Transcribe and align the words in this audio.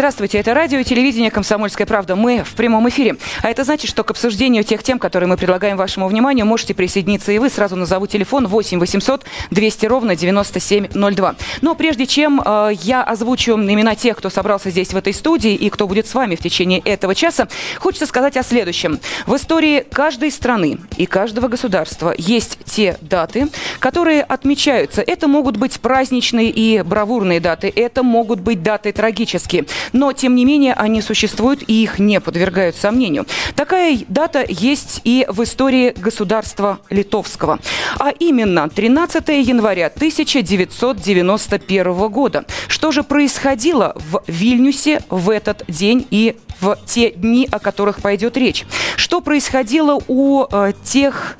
Здравствуйте, 0.00 0.38
это 0.38 0.54
радио 0.54 0.78
и 0.78 0.84
телевидение 0.84 1.30
«Комсомольская 1.30 1.86
правда». 1.86 2.16
Мы 2.16 2.42
в 2.42 2.54
прямом 2.54 2.88
эфире. 2.88 3.16
А 3.42 3.50
это 3.50 3.64
значит, 3.64 3.90
что 3.90 4.02
к 4.02 4.10
обсуждению 4.10 4.64
тех 4.64 4.82
тем, 4.82 4.98
которые 4.98 5.28
мы 5.28 5.36
предлагаем 5.36 5.76
вашему 5.76 6.08
вниманию, 6.08 6.46
можете 6.46 6.72
присоединиться 6.72 7.32
и 7.32 7.38
вы. 7.38 7.50
Сразу 7.50 7.76
назову 7.76 8.06
телефон 8.06 8.46
8 8.46 8.78
800 8.78 9.26
200 9.50 9.84
ровно 9.84 10.16
9702. 10.16 11.34
Но 11.60 11.74
прежде 11.74 12.06
чем 12.06 12.40
э, 12.42 12.70
я 12.80 13.02
озвучу 13.02 13.56
имена 13.56 13.94
тех, 13.94 14.16
кто 14.16 14.30
собрался 14.30 14.70
здесь 14.70 14.94
в 14.94 14.96
этой 14.96 15.12
студии 15.12 15.54
и 15.54 15.68
кто 15.68 15.86
будет 15.86 16.06
с 16.06 16.14
вами 16.14 16.34
в 16.34 16.40
течение 16.40 16.78
этого 16.78 17.14
часа, 17.14 17.46
хочется 17.78 18.06
сказать 18.06 18.38
о 18.38 18.42
следующем. 18.42 19.00
В 19.26 19.36
истории 19.36 19.84
каждой 19.92 20.30
страны 20.30 20.78
и 20.96 21.04
каждого 21.04 21.48
государства 21.48 22.14
есть 22.16 22.56
те 22.64 22.96
даты, 23.02 23.48
которые 23.80 24.22
отмечаются. 24.22 25.02
Это 25.02 25.28
могут 25.28 25.58
быть 25.58 25.78
праздничные 25.78 26.48
и 26.48 26.80
бравурные 26.80 27.38
даты, 27.38 27.70
это 27.76 28.02
могут 28.02 28.40
быть 28.40 28.62
даты 28.62 28.92
трагические. 28.92 29.66
Но, 29.92 30.12
тем 30.12 30.34
не 30.34 30.44
менее, 30.44 30.74
они 30.74 31.00
существуют 31.02 31.62
и 31.66 31.82
их 31.82 31.98
не 31.98 32.20
подвергают 32.20 32.76
сомнению. 32.76 33.26
Такая 33.56 33.98
дата 34.08 34.44
есть 34.48 35.00
и 35.04 35.26
в 35.28 35.42
истории 35.42 35.92
государства 35.96 36.78
литовского. 36.90 37.58
А 37.98 38.10
именно 38.10 38.68
13 38.68 39.28
января 39.28 39.86
1991 39.86 42.08
года. 42.08 42.44
Что 42.68 42.92
же 42.92 43.02
происходило 43.02 43.96
в 43.96 44.22
Вильнюсе 44.26 45.02
в 45.08 45.30
этот 45.30 45.64
день 45.68 46.06
и 46.10 46.36
в 46.60 46.78
те 46.86 47.10
дни, 47.10 47.48
о 47.50 47.58
которых 47.58 48.00
пойдет 48.00 48.36
речь? 48.36 48.64
Что 48.96 49.20
происходило 49.20 50.00
у 50.08 50.46
э, 50.50 50.72
тех 50.84 51.36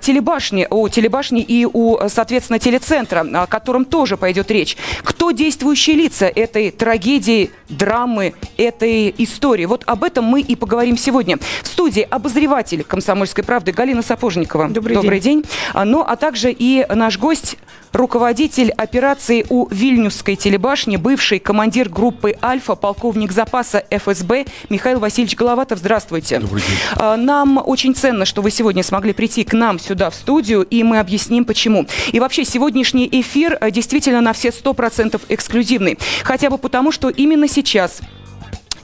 телебашни, 0.00 0.66
у 0.70 0.88
телебашни 0.88 1.40
и 1.40 1.64
у, 1.64 1.98
соответственно, 2.08 2.58
телецентра, 2.58 3.26
о 3.34 3.46
котором 3.46 3.84
тоже 3.84 4.16
пойдет 4.16 4.50
речь. 4.50 4.76
Кто 5.02 5.30
действующие 5.30 5.96
лица 5.96 6.26
этой 6.26 6.70
трагедии, 6.70 7.50
драмы, 7.68 8.34
этой 8.56 9.14
истории? 9.18 9.64
Вот 9.66 9.84
об 9.86 10.04
этом 10.04 10.24
мы 10.24 10.40
и 10.40 10.56
поговорим 10.56 10.96
сегодня. 10.96 11.38
В 11.62 11.66
студии 11.66 12.02
обозреватель 12.02 12.84
«Комсомольской 12.84 13.44
правды» 13.44 13.72
Галина 13.72 14.02
Сапожникова. 14.02 14.68
Добрый, 14.68 14.94
Добрый 14.94 15.20
день. 15.20 15.42
день. 15.42 15.50
А, 15.72 15.84
ну, 15.84 16.02
а 16.02 16.16
также 16.16 16.52
и 16.52 16.86
наш 16.88 17.18
гость 17.18 17.56
руководитель 17.92 18.70
операции 18.70 19.44
у 19.48 19.66
Вильнюсской 19.70 20.36
телебашни, 20.36 20.96
бывший 20.96 21.38
командир 21.38 21.88
группы 21.88 22.36
«Альфа», 22.42 22.74
полковник 22.74 23.32
запаса 23.32 23.84
ФСБ 23.90 24.46
Михаил 24.68 24.98
Васильевич 24.98 25.36
Головатов. 25.36 25.78
Здравствуйте. 25.78 26.38
Добрый 26.38 26.62
день. 26.62 26.76
А, 26.96 27.16
нам 27.16 27.62
очень 27.64 27.94
ценно, 27.94 28.24
что 28.24 28.42
вы 28.42 28.50
сегодня 28.50 28.82
смогли 28.82 29.12
прийти 29.12 29.44
к 29.44 29.52
нам 29.52 29.78
сюда 29.78 30.10
в 30.10 30.14
студию, 30.14 30.62
и 30.62 30.82
мы 30.82 30.98
объясним, 30.98 31.44
почему. 31.44 31.86
И 32.12 32.20
вообще, 32.20 32.44
сегодняшний 32.44 33.08
эфир 33.10 33.56
а, 33.60 33.70
действительно 33.70 34.20
на 34.20 34.32
все 34.32 34.48
100% 34.48 35.20
эксклюзивный. 35.28 35.98
Хотя 36.22 36.50
бы 36.50 36.58
потому, 36.58 36.92
что 36.92 37.08
именно 37.08 37.48
сейчас 37.48 38.00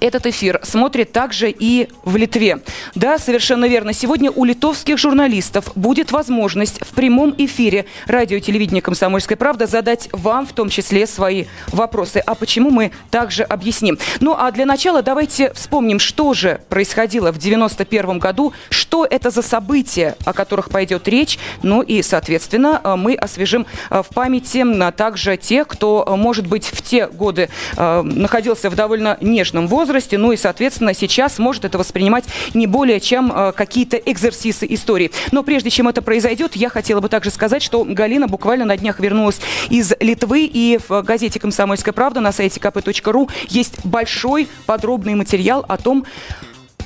этот 0.05 0.27
эфир 0.27 0.61
смотрит 0.63 1.13
также 1.13 1.51
и 1.51 1.89
в 2.05 2.17
Литве. 2.17 2.59
Да, 2.95 3.19
совершенно 3.19 3.65
верно. 3.65 3.95
Сегодня 3.95 4.31
у 4.31 4.45
литовских 4.45 4.99
журналистов 4.99 5.73
будет 5.75 6.13
возможность 6.13 6.79
в 6.85 6.93
прямом 6.95 7.35
эфире 7.39 7.87
радио 8.07 8.37
и 8.37 8.41
телевидения 8.41 8.83
«Комсомольская 8.83 9.37
правда» 9.37 9.67
задать 9.67 10.11
вам 10.13 10.47
в 10.47 10.53
том 10.53 10.69
числе 10.69 11.07
свои 11.07 11.47
вопросы. 11.69 12.19
А 12.19 12.35
почему 12.35 12.71
мы 12.71 12.93
также 13.11 13.45
объясним. 13.45 13.99
Ну, 14.21 14.37
а 14.39 14.51
для 14.53 14.67
начала 14.67 15.03
давайте 15.03 15.53
вспомним, 15.55 15.99
что 15.99 16.35
же 16.35 16.61
происходило 16.69 17.33
в 17.33 17.39
91 17.39 18.19
году, 18.19 18.53
что 18.69 19.07
это 19.09 19.31
за 19.31 19.41
события, 19.41 20.17
о 20.27 20.35
которых 20.35 20.69
пойдет 20.69 21.09
речь. 21.09 21.39
Ну 21.63 21.81
и, 21.81 22.03
соответственно, 22.03 22.81
мы 22.99 23.15
освежим 23.15 23.67
э, 23.91 24.03
в 24.03 24.15
памяти 24.15 24.65
также 24.93 25.39
тех, 25.39 25.67
кто, 25.67 26.05
э, 26.07 26.15
может 26.17 26.47
быть, 26.47 26.67
в 26.67 26.83
те 26.83 27.07
годы 27.07 27.49
э, 27.77 28.03
находился 28.03 28.69
в 28.69 28.75
довольно 28.75 29.17
нежном 29.23 29.67
возрасте, 29.67 29.94
возрасте, 29.95 30.19
ну 30.19 30.33
и, 30.33 30.37
соответственно, 30.37 30.93
сейчас 30.93 31.39
может 31.39 31.65
это 31.65 31.79
воспринимать 31.79 32.25
не 32.53 32.67
более 32.67 32.99
чем 32.99 33.33
э, 33.33 33.53
какие-то 33.53 33.97
экзерсисы 33.97 34.67
истории. 34.69 35.13
Но 35.31 35.45
прежде 35.45 35.71
чем 35.71 35.87
это 35.87 36.03
произойдет, 36.03 36.57
я 36.57 36.69
хотела 36.69 37.01
бы 37.01 37.09
также 37.09 37.31
сказать, 37.31 37.63
что 37.63 37.85
Галина 37.85 38.27
буквально 38.27 38.65
на 38.65 38.77
днях 38.77 38.99
вернулась 38.99 39.41
из 39.71 39.93
Литвы, 40.01 40.51
и 40.53 40.81
в 40.89 41.03
газете 41.03 41.39
«Комсомольская 41.39 41.93
правда» 41.93 42.21
на 42.21 42.33
сайте 42.33 42.59
kp.ru 42.59 43.31
есть 43.49 43.85
большой 43.85 44.49
подробный 44.67 45.15
материал 45.15 45.65
о 45.69 45.77
том, 45.77 46.05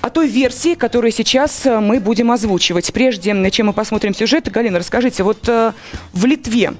о 0.02 0.10
той 0.10 0.28
версии, 0.28 0.74
которую 0.74 1.10
сейчас 1.10 1.64
э, 1.64 1.80
мы 1.80 2.00
будем 2.00 2.30
озвучивать. 2.30 2.92
Прежде 2.92 3.50
чем 3.50 3.68
мы 3.68 3.72
посмотрим 3.72 4.14
сюжет, 4.14 4.50
Галина, 4.50 4.80
расскажите, 4.80 5.22
вот 5.22 5.48
э, 5.48 5.72
в 6.12 6.26
Литве 6.26 6.74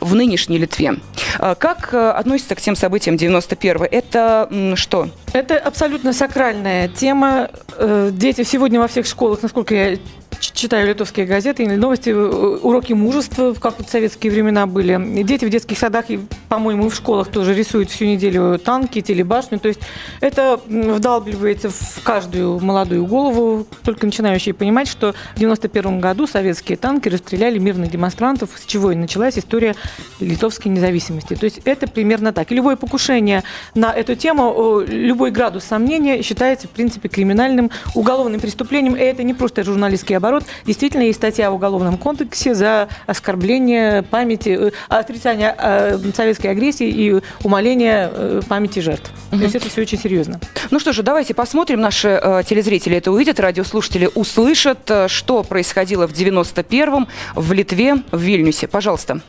в 0.00 0.14
нынешней 0.14 0.58
Литве. 0.58 0.96
А 1.38 1.54
как 1.54 1.92
э, 1.92 2.10
относится 2.10 2.54
к 2.54 2.60
тем 2.60 2.76
событиям 2.76 3.16
91-го? 3.16 3.84
Это 3.84 4.48
что? 4.74 5.08
Это 5.32 5.58
абсолютно 5.58 6.12
сакральная 6.12 6.88
тема. 6.88 7.50
Э, 7.76 8.10
дети 8.12 8.42
сегодня 8.42 8.80
во 8.80 8.88
всех 8.88 9.06
школах, 9.06 9.42
насколько 9.42 9.74
я 9.74 9.98
читаю 10.38 10.86
литовские 10.88 11.26
газеты 11.26 11.64
или 11.64 11.74
новости, 11.76 12.10
э, 12.10 12.14
уроки 12.14 12.92
мужества, 12.92 13.54
как 13.54 13.78
вот 13.78 13.88
в 13.88 13.90
советские 13.90 14.32
времена 14.32 14.66
были. 14.66 15.22
Дети 15.22 15.44
в 15.44 15.50
детских 15.50 15.78
садах, 15.78 16.10
и, 16.10 16.20
по-моему, 16.48 16.88
в 16.88 16.94
школах 16.94 17.28
тоже 17.28 17.54
рисуют 17.54 17.90
всю 17.90 18.04
неделю 18.04 18.58
танки, 18.58 19.00
телебашню. 19.00 19.58
То 19.58 19.68
есть 19.68 19.80
это 20.20 20.60
вдалбливается 20.66 21.70
в 21.70 22.02
каждую 22.02 22.60
молодую 22.60 23.06
голову, 23.06 23.66
только 23.84 24.06
начинающие 24.06 24.54
понимать, 24.54 24.88
что 24.88 25.14
в 25.34 25.38
91 25.38 26.00
году 26.00 26.26
советские 26.26 26.76
танки 26.76 27.08
расстреляли 27.08 27.58
мирных 27.58 27.90
демонстрантов, 27.90 28.50
с 28.56 28.66
чего 28.66 28.92
и 28.92 28.96
началась 28.96 29.38
история 29.38 29.74
литовской 30.20 30.70
независимости. 30.70 31.34
То 31.34 31.44
есть 31.44 31.60
это 31.64 31.88
примерно 31.88 32.32
так. 32.32 32.52
И 32.52 32.54
любое 32.54 32.76
покушение 32.76 33.42
на 33.74 33.92
эту 33.92 34.14
тему, 34.14 34.84
любой 34.86 35.30
градус 35.30 35.64
сомнения 35.64 36.22
считается, 36.22 36.68
в 36.68 36.70
принципе, 36.70 37.08
криминальным, 37.08 37.70
уголовным 37.94 38.40
преступлением. 38.40 38.94
И 38.94 39.00
это 39.00 39.22
не 39.22 39.34
просто 39.34 39.64
журналистский 39.64 40.16
оборот, 40.20 40.44
действительно 40.64 41.02
есть 41.02 41.18
статья 41.18 41.50
в 41.50 41.54
Уголовном 41.54 41.96
кодексе 41.96 42.54
за 42.54 42.88
оскорбление 43.06 44.02
памяти, 44.02 44.56
э, 44.68 44.70
отрицание 44.88 45.54
э, 45.58 45.98
советской 46.14 46.48
агрессии 46.48 46.88
и 46.88 47.20
умаление 47.42 48.10
э, 48.12 48.40
памяти 48.48 48.80
жертв. 48.80 49.10
Угу. 49.32 49.38
То 49.38 49.42
есть 49.44 49.54
это 49.56 49.68
все 49.68 49.80
очень 49.82 49.98
серьезно. 49.98 50.40
Ну 50.70 50.78
что 50.78 50.92
же, 50.92 51.02
давайте 51.02 51.34
посмотрим. 51.34 51.80
Наши 51.80 52.08
э, 52.08 52.42
телезрители 52.46 52.96
это 52.96 53.10
увидят, 53.10 53.40
радиослушатели 53.40 54.08
услышат, 54.14 54.90
что 55.08 55.42
происходило 55.42 56.06
в 56.06 56.12
91-м 56.12 57.08
в 57.34 57.52
Литве, 57.52 57.96
в 58.12 58.20
Вильнюсе. 58.20 58.68
Пожалуйста. 58.68 59.20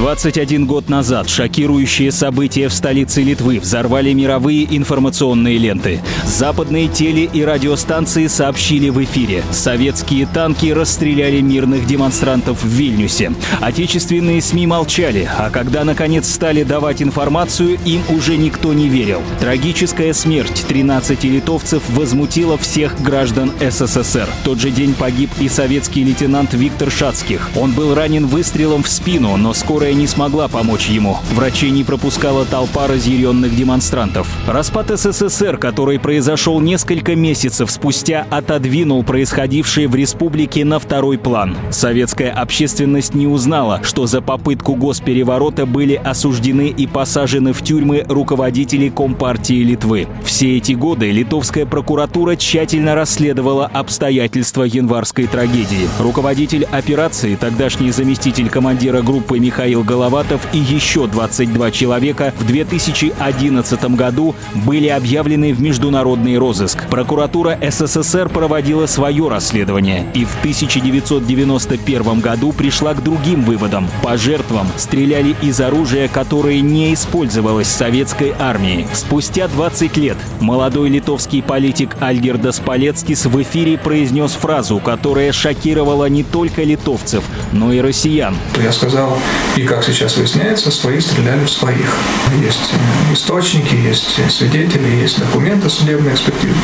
21 0.00 0.64
год 0.64 0.88
назад 0.88 1.28
шокирующие 1.28 2.10
события 2.10 2.68
в 2.68 2.72
столице 2.72 3.20
Литвы 3.20 3.60
взорвали 3.60 4.14
мировые 4.14 4.64
информационные 4.74 5.58
ленты. 5.58 6.00
Западные 6.24 6.88
теле- 6.88 7.28
и 7.30 7.44
радиостанции 7.44 8.26
сообщили 8.26 8.88
в 8.88 9.04
эфире. 9.04 9.44
Советские 9.50 10.24
танки 10.24 10.68
расстреляли 10.68 11.42
мирных 11.42 11.86
демонстрантов 11.86 12.62
в 12.62 12.66
Вильнюсе. 12.66 13.34
Отечественные 13.60 14.40
СМИ 14.40 14.66
молчали, 14.66 15.28
а 15.36 15.50
когда 15.50 15.84
наконец 15.84 16.32
стали 16.32 16.62
давать 16.62 17.02
информацию, 17.02 17.78
им 17.84 18.00
уже 18.08 18.38
никто 18.38 18.72
не 18.72 18.88
верил. 18.88 19.20
Трагическая 19.38 20.14
смерть 20.14 20.64
13 20.66 21.24
литовцев 21.24 21.82
возмутила 21.90 22.56
всех 22.56 22.98
граждан 23.02 23.52
СССР. 23.60 24.30
Тот 24.44 24.60
же 24.60 24.70
день 24.70 24.94
погиб 24.94 25.28
и 25.38 25.50
советский 25.50 26.04
лейтенант 26.04 26.54
Виктор 26.54 26.90
Шацких. 26.90 27.50
Он 27.54 27.72
был 27.72 27.94
ранен 27.94 28.26
выстрелом 28.26 28.82
в 28.82 28.88
спину, 28.88 29.36
но 29.36 29.52
скоро 29.52 29.89
которая 29.90 29.94
не 29.94 30.06
смогла 30.06 30.46
помочь 30.46 30.86
ему. 30.86 31.16
Врачей 31.32 31.70
не 31.70 31.82
пропускала 31.82 32.44
толпа 32.44 32.86
разъяренных 32.86 33.56
демонстрантов. 33.56 34.28
Распад 34.46 34.90
СССР, 34.96 35.56
который 35.56 35.98
произошел 35.98 36.60
несколько 36.60 37.16
месяцев 37.16 37.70
спустя, 37.70 38.24
отодвинул 38.30 39.02
происходившее 39.02 39.88
в 39.88 39.96
республике 39.96 40.64
на 40.64 40.78
второй 40.78 41.18
план. 41.18 41.56
Советская 41.70 42.30
общественность 42.30 43.14
не 43.14 43.26
узнала, 43.26 43.80
что 43.82 44.06
за 44.06 44.20
попытку 44.20 44.76
госпереворота 44.76 45.66
были 45.66 45.94
осуждены 45.94 46.68
и 46.68 46.86
посажены 46.86 47.52
в 47.52 47.62
тюрьмы 47.62 48.04
руководители 48.08 48.90
Компартии 48.90 49.64
Литвы. 49.64 50.06
Все 50.24 50.56
эти 50.56 50.72
годы 50.72 51.10
литовская 51.10 51.66
прокуратура 51.66 52.36
тщательно 52.36 52.94
расследовала 52.94 53.66
обстоятельства 53.66 54.62
январской 54.62 55.26
трагедии. 55.26 55.88
Руководитель 55.98 56.64
операции, 56.70 57.34
тогдашний 57.34 57.90
заместитель 57.90 58.48
командира 58.48 59.02
группы 59.02 59.38
Михаил 59.40 59.79
Михаил 59.80 59.84
Головатов 59.84 60.46
и 60.52 60.58
еще 60.58 61.06
22 61.06 61.70
человека 61.70 62.32
в 62.38 62.46
2011 62.46 63.84
году 63.96 64.34
были 64.54 64.88
объявлены 64.88 65.52
в 65.52 65.60
международный 65.60 66.38
розыск. 66.38 66.88
Прокуратура 66.88 67.58
СССР 67.60 68.28
проводила 68.28 68.86
свое 68.86 69.28
расследование 69.28 70.06
и 70.14 70.24
в 70.24 70.38
1991 70.40 72.20
году 72.20 72.52
пришла 72.52 72.94
к 72.94 73.02
другим 73.02 73.42
выводам. 73.42 73.88
По 74.02 74.16
жертвам 74.16 74.68
стреляли 74.76 75.34
из 75.42 75.60
оружия, 75.60 76.08
которое 76.08 76.60
не 76.60 76.92
использовалось 76.94 77.68
советской 77.68 78.34
армией. 78.38 78.86
Спустя 78.92 79.48
20 79.48 79.96
лет 79.96 80.16
молодой 80.40 80.88
литовский 80.90 81.42
политик 81.42 81.96
Альгердас 82.00 82.60
Палецкис 82.60 83.26
в 83.26 83.42
эфире 83.42 83.78
произнес 83.78 84.32
фразу, 84.32 84.78
которая 84.78 85.32
шокировала 85.32 86.08
не 86.08 86.22
только 86.22 86.62
литовцев, 86.62 87.24
но 87.52 87.72
и 87.72 87.80
россиян. 87.80 88.34
Я 88.62 88.72
сказал, 88.72 89.16
и 89.60 89.64
как 89.66 89.84
сейчас 89.84 90.16
выясняется, 90.16 90.70
свои 90.70 90.98
стреляли 91.00 91.44
в 91.44 91.50
своих. 91.50 91.94
Есть 92.42 92.72
источники, 93.12 93.74
есть 93.74 94.18
свидетели, 94.30 94.88
есть 94.88 95.18
документы 95.18 95.68
судебной 95.68 96.14
экспертизы. 96.14 96.54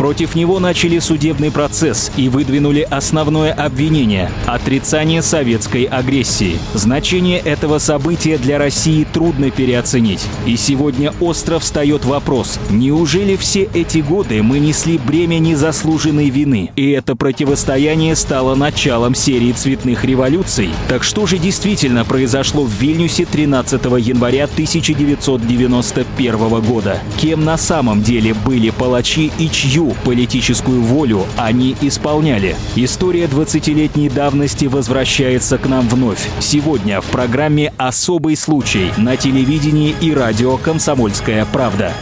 Против 0.00 0.34
него 0.34 0.58
начали 0.60 0.98
судебный 0.98 1.50
процесс 1.50 2.10
и 2.16 2.30
выдвинули 2.30 2.88
основное 2.90 3.52
обвинение– 3.52 4.30
отрицание 4.46 5.20
советской 5.20 5.84
агрессии. 5.84 6.58
Значение 6.72 7.38
этого 7.38 7.76
события 7.76 8.38
для 8.38 8.56
России 8.56 9.04
трудно 9.04 9.50
переоценить. 9.50 10.24
И 10.46 10.56
сегодня 10.56 11.12
остро 11.20 11.58
встает 11.58 12.06
вопрос– 12.06 12.58
неужели 12.70 13.36
все 13.36 13.68
эти 13.74 13.98
годы 13.98 14.42
мы 14.42 14.58
несли 14.58 14.96
бремя 14.96 15.38
незаслуженной 15.38 16.30
вины? 16.30 16.70
И 16.76 16.92
это 16.92 17.14
противостояние 17.14 18.16
стало 18.16 18.54
началом 18.54 19.14
серии 19.14 19.52
цветных 19.52 20.06
революций. 20.06 20.70
Так 20.88 21.04
что 21.04 21.26
же 21.26 21.36
действительно 21.36 22.06
произошло 22.06 22.64
в 22.64 22.70
Вильнюсе 22.70 23.26
13 23.26 23.84
января 23.98 24.44
1991 24.44 26.60
года? 26.62 26.98
Кем 27.18 27.44
на 27.44 27.58
самом 27.58 28.02
деле 28.02 28.32
были 28.32 28.70
палачи 28.70 29.30
и 29.38 29.50
чью 29.50 29.89
политическую 30.04 30.82
волю 30.82 31.24
они 31.36 31.76
исполняли. 31.80 32.56
История 32.76 33.24
20-летней 33.24 34.08
давности 34.08 34.66
возвращается 34.66 35.58
к 35.58 35.66
нам 35.66 35.88
вновь. 35.88 36.28
Сегодня 36.40 37.00
в 37.00 37.06
программе 37.06 37.72
«Особый 37.76 38.36
случай» 38.36 38.92
на 38.96 39.16
телевидении 39.16 39.94
и 40.00 40.12
радио 40.12 40.56
«Комсомольская 40.56 41.46
правда». 41.46 41.92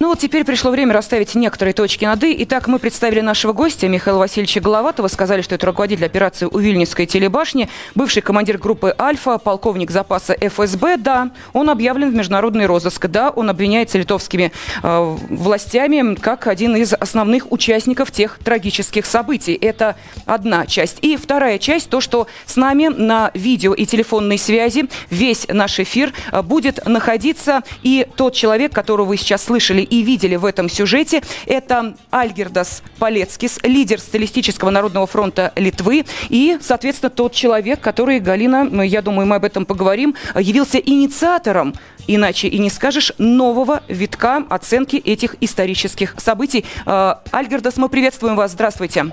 Ну 0.00 0.06
вот 0.10 0.20
теперь 0.20 0.44
пришло 0.44 0.70
время 0.70 0.94
расставить 0.94 1.34
некоторые 1.34 1.74
точки 1.74 2.04
над 2.04 2.22
«и». 2.22 2.44
Итак, 2.44 2.68
мы 2.68 2.78
представили 2.78 3.20
нашего 3.20 3.52
гостя 3.52 3.88
Михаила 3.88 4.20
Васильевича 4.20 4.60
Головатова. 4.60 5.08
Сказали, 5.08 5.42
что 5.42 5.56
это 5.56 5.66
руководитель 5.66 6.06
операции 6.06 6.46
у 6.46 6.56
Вильнюсской 6.56 7.04
телебашни, 7.06 7.68
бывший 7.96 8.22
командир 8.22 8.58
группы 8.58 8.94
«Альфа», 8.96 9.38
полковник 9.38 9.90
запаса 9.90 10.36
ФСБ. 10.40 10.98
Да, 10.98 11.32
он 11.52 11.68
объявлен 11.68 12.12
в 12.12 12.14
международный 12.14 12.66
розыск. 12.66 13.08
Да, 13.08 13.30
он 13.30 13.50
обвиняется 13.50 13.98
литовскими 13.98 14.52
э, 14.84 15.16
властями 15.30 16.14
как 16.14 16.46
один 16.46 16.76
из 16.76 16.92
основных 16.94 17.50
участников 17.50 18.12
тех 18.12 18.38
трагических 18.38 19.04
событий. 19.04 19.54
Это 19.54 19.96
одна 20.26 20.66
часть. 20.66 20.98
И 21.02 21.16
вторая 21.16 21.58
часть, 21.58 21.90
то, 21.90 22.00
что 22.00 22.28
с 22.46 22.54
нами 22.54 22.86
на 22.86 23.32
видео 23.34 23.74
и 23.74 23.84
телефонной 23.84 24.38
связи 24.38 24.88
весь 25.10 25.48
наш 25.48 25.80
эфир 25.80 26.12
э, 26.30 26.40
будет 26.42 26.86
находиться 26.86 27.64
и 27.82 28.06
тот 28.14 28.34
человек, 28.34 28.72
которого 28.72 29.06
вы 29.06 29.16
сейчас 29.16 29.42
слышали 29.42 29.87
и 29.90 30.02
видели 30.02 30.36
в 30.36 30.44
этом 30.44 30.68
сюжете, 30.68 31.22
это 31.46 31.94
Альгердас 32.10 32.82
Палецкис, 32.98 33.58
лидер 33.62 34.00
Социалистического 34.00 34.70
народного 34.70 35.06
фронта 35.06 35.52
Литвы 35.56 36.04
и, 36.28 36.58
соответственно, 36.60 37.10
тот 37.10 37.32
человек, 37.32 37.80
который, 37.80 38.20
Галина, 38.20 38.82
я 38.82 39.02
думаю, 39.02 39.26
мы 39.26 39.36
об 39.36 39.44
этом 39.44 39.66
поговорим, 39.66 40.14
явился 40.34 40.78
инициатором 40.78 41.74
иначе 42.08 42.48
и 42.48 42.58
не 42.58 42.70
скажешь, 42.70 43.12
нового 43.18 43.82
витка 43.86 44.42
оценки 44.48 44.96
этих 44.96 45.36
исторических 45.40 46.14
событий. 46.18 46.64
Э, 46.86 47.14
Альгердас, 47.30 47.76
мы 47.76 47.88
приветствуем 47.88 48.34
вас. 48.34 48.52
Здравствуйте. 48.52 49.12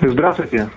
Здравствуйте. 0.00 0.70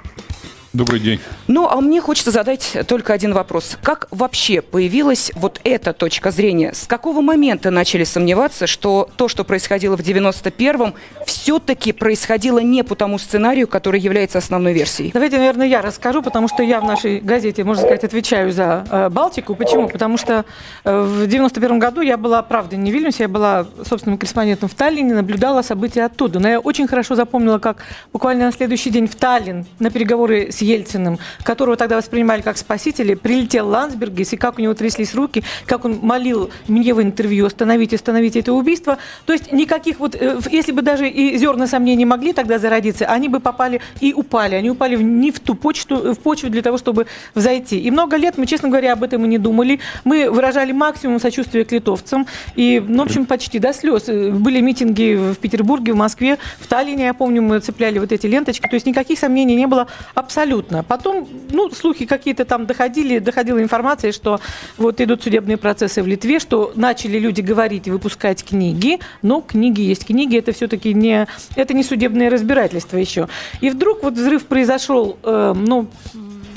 Добрый 0.74 1.00
день. 1.00 1.20
Ну, 1.48 1.68
а 1.70 1.80
мне 1.82 2.02
хочется 2.02 2.32
задать 2.32 2.76
только 2.88 3.14
один 3.14 3.32
вопрос. 3.32 3.78
Как 3.84 4.08
вообще 4.10 4.64
появилась 4.64 5.32
вот 5.36 5.62
эта 5.64 5.94
точка 5.94 6.32
зрения? 6.32 6.74
С 6.74 6.88
какого 6.88 7.22
момента 7.22 7.70
начали 7.70 8.04
сомневаться, 8.04 8.66
что 8.66 9.08
то, 9.16 9.28
что 9.28 9.44
происходило 9.44 9.96
в 9.96 10.00
91-м, 10.00 10.96
все-таки 11.28 11.92
происходило 11.92 12.58
не 12.58 12.84
по 12.84 12.96
тому 12.96 13.20
сценарию, 13.20 13.68
который 13.68 14.00
является 14.00 14.40
основной 14.40 14.74
версией? 14.74 15.12
Давайте, 15.14 15.38
наверное, 15.38 15.68
я 15.68 15.84
расскажу, 15.84 16.24
потому 16.24 16.48
что 16.48 16.64
я 16.64 16.82
в 16.82 16.86
нашей 16.86 17.20
газете, 17.20 17.64
можно 17.64 17.84
сказать, 17.84 18.04
отвечаю 18.04 18.52
за 18.52 18.84
э, 18.90 19.10
Балтику. 19.10 19.54
Почему? 19.54 19.88
Потому 19.88 20.18
что 20.18 20.44
э, 20.86 21.02
в 21.02 21.28
91 21.28 21.78
году 21.78 22.02
я 22.02 22.18
была, 22.18 22.42
правда, 22.42 22.78
не 22.78 22.90
в 22.90 22.96
Вильнюсе, 22.96 23.24
я 23.24 23.30
была 23.30 23.68
собственным 23.88 24.18
корреспондентом 24.18 24.70
в 24.70 24.74
Таллине, 24.74 25.14
наблюдала 25.14 25.62
события 25.62 26.06
оттуда. 26.06 26.40
Но 26.40 26.50
я 26.50 26.60
очень 26.60 26.88
хорошо 26.88 27.14
запомнила, 27.14 27.60
как 27.60 27.84
буквально 28.12 28.46
на 28.48 28.52
следующий 28.52 28.90
день 28.90 29.06
в 29.06 29.14
Таллин 29.14 29.68
на 29.78 29.92
переговоры 29.92 30.52
с 30.52 30.63
Ельциным, 30.64 31.20
которого 31.44 31.76
тогда 31.76 31.98
воспринимали 31.98 32.42
как 32.42 32.58
спасителя, 32.58 33.16
прилетел 33.16 33.68
Ландсбергис, 33.68 34.34
и 34.34 34.38
как 34.38 34.58
у 34.58 34.62
него 34.62 34.74
тряслись 34.74 35.14
руки, 35.14 35.44
как 35.66 35.86
он 35.86 36.00
молил 36.02 36.50
мне 36.68 36.94
в 36.94 37.02
интервью 37.02 37.46
остановить, 37.46 37.94
остановить 37.94 38.36
это 38.36 38.54
убийство. 38.54 38.98
То 39.26 39.34
есть 39.34 39.52
никаких 39.52 40.00
вот, 40.00 40.16
э, 40.16 40.40
если 40.50 40.72
бы 40.72 40.82
даже 40.82 41.08
и 41.08 41.38
зерна 41.38 41.68
сомнений 41.68 42.06
могли 42.06 42.34
тогда 42.34 42.58
зародиться, 42.58 43.06
они 43.06 43.30
бы 43.30 43.40
попали 43.40 43.82
и 44.00 44.14
упали. 44.14 44.56
Они 44.56 44.70
упали 44.70 44.96
не 44.96 45.32
в 45.32 45.40
ту 45.40 45.56
почту, 45.56 46.14
в 46.14 46.20
почву 46.20 46.50
для 46.50 46.62
того, 46.62 46.78
чтобы 46.78 47.08
взойти. 47.36 47.80
И 47.80 47.92
много 47.92 48.18
лет 48.18 48.38
мы, 48.38 48.46
честно 48.46 48.70
говоря, 48.70 48.94
об 48.94 49.04
этом 49.04 49.26
и 49.26 49.28
не 49.28 49.38
думали. 49.38 49.80
Мы 50.04 50.32
выражали 50.32 50.72
максимум 50.72 51.20
сочувствия 51.20 51.66
к 51.66 51.72
литовцам. 51.72 52.26
И, 52.56 52.84
ну, 52.86 53.04
в 53.04 53.06
общем, 53.06 53.26
почти 53.26 53.60
до 53.60 53.74
слез. 53.74 54.06
Были 54.06 54.62
митинги 54.62 55.16
в 55.16 55.36
Петербурге, 55.36 55.94
в 55.94 55.98
Москве, 55.98 56.38
в 56.60 56.68
Таллине, 56.68 57.06
я 57.06 57.14
помню, 57.14 57.42
мы 57.42 57.60
цепляли 57.60 58.00
вот 58.00 58.12
эти 58.12 58.28
ленточки. 58.28 58.68
То 58.68 58.76
есть 58.76 58.86
никаких 58.86 59.20
сомнений 59.20 59.56
не 59.56 59.68
было 59.68 59.88
абсолютно 60.16 60.53
абсолютно. 60.54 60.84
Потом, 60.84 61.28
ну, 61.52 61.72
слухи 61.72 62.06
какие-то 62.06 62.46
там 62.46 62.66
доходили, 62.66 63.20
доходила 63.20 63.62
информация, 63.62 64.12
что 64.12 64.40
вот 64.78 65.02
идут 65.02 65.24
судебные 65.24 65.58
процессы 65.58 66.04
в 66.04 66.08
Литве, 66.08 66.40
что 66.40 66.72
начали 66.76 67.20
люди 67.20 67.42
говорить 67.42 67.88
и 67.88 67.92
выпускать 67.92 68.44
книги, 68.44 69.00
но 69.22 69.42
книги 69.42 69.82
есть 69.82 70.06
книги, 70.06 70.38
это 70.38 70.52
все-таки 70.52 70.94
не, 70.94 71.28
это 71.56 71.74
не 71.74 71.84
судебное 71.84 72.30
разбирательство 72.30 72.98
еще. 72.98 73.28
И 73.62 73.70
вдруг 73.70 74.04
вот 74.04 74.14
взрыв 74.14 74.46
произошел, 74.46 75.18
э, 75.24 75.54
ну, 75.56 75.88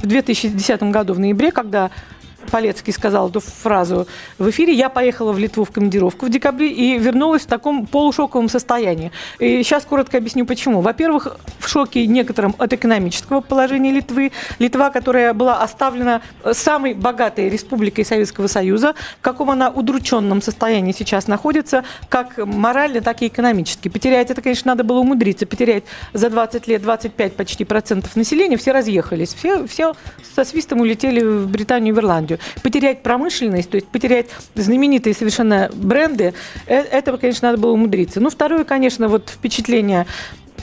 в 0.03 0.07
2010 0.07 0.83
году 0.83 1.15
в 1.15 1.19
ноябре, 1.19 1.51
когда 1.51 1.91
Полецкий 2.47 2.93
сказал 2.93 3.29
эту 3.29 3.41
фразу 3.41 4.07
в 4.39 4.49
эфире. 4.51 4.73
Я 4.73 4.89
поехала 4.89 5.33
в 5.33 5.39
Литву 5.39 5.65
в 5.65 5.71
командировку 5.71 6.27
в 6.27 6.31
декабре 6.31 6.71
и 6.71 6.99
вернулась 6.99 7.43
в 7.43 7.47
таком 7.47 7.87
полушоковом 7.87 8.49
состоянии. 8.49 9.13
И 9.39 9.63
сейчас 9.63 9.85
коротко 9.85 10.19
объясню, 10.19 10.47
почему. 10.47 10.81
Во-первых, 10.81 11.37
в 11.59 11.69
шоке 11.69 12.07
некоторым 12.07 12.55
от 12.59 12.73
экономического 12.73 13.41
положения 13.41 13.93
Литвы. 13.93 14.33
Литва, 14.59 14.91
которая 14.91 15.35
была 15.35 15.63
оставлена 15.63 16.23
самой 16.53 16.95
богатой 16.95 17.49
республикой 17.49 18.05
Советского 18.05 18.47
Союза, 18.47 18.95
в 19.19 19.23
каком 19.23 19.51
она 19.51 19.71
удрученном 19.71 20.41
состоянии 20.43 20.93
сейчас 20.93 21.27
находится, 21.27 21.85
как 22.09 22.39
морально, 22.39 23.01
так 23.01 23.23
и 23.23 23.27
экономически. 23.27 23.89
Потерять 23.89 24.31
это, 24.31 24.41
конечно, 24.43 24.73
надо 24.73 24.85
было 24.85 25.01
умудриться. 25.01 25.47
Потерять 25.47 25.85
за 26.13 26.31
20 26.31 26.67
лет 26.69 26.83
25 26.83 27.37
почти 27.37 27.65
процентов 27.65 28.17
населения. 28.17 28.57
Все 28.57 28.73
разъехались. 28.73 29.35
Все, 29.35 29.67
все 29.67 29.95
со 30.35 30.45
свистом 30.45 30.81
улетели 30.81 31.21
в 31.21 31.49
Британию 31.49 31.95
и 31.95 31.97
в 31.97 31.99
Ирландию 31.99 32.36
полностью. 32.37 32.63
Потерять 32.63 33.03
промышленность, 33.03 33.71
то 33.71 33.77
есть 33.77 33.89
потерять 33.89 34.27
знаменитые 34.55 35.15
совершенно 35.15 35.71
бренды, 35.75 36.35
э, 36.67 36.75
это, 36.75 37.17
конечно, 37.17 37.49
надо 37.49 37.61
было 37.61 37.73
умудриться. 37.73 38.21
Ну, 38.21 38.31
второе, 38.31 38.65
конечно, 38.65 39.09
вот 39.09 39.31
впечатление 39.31 40.07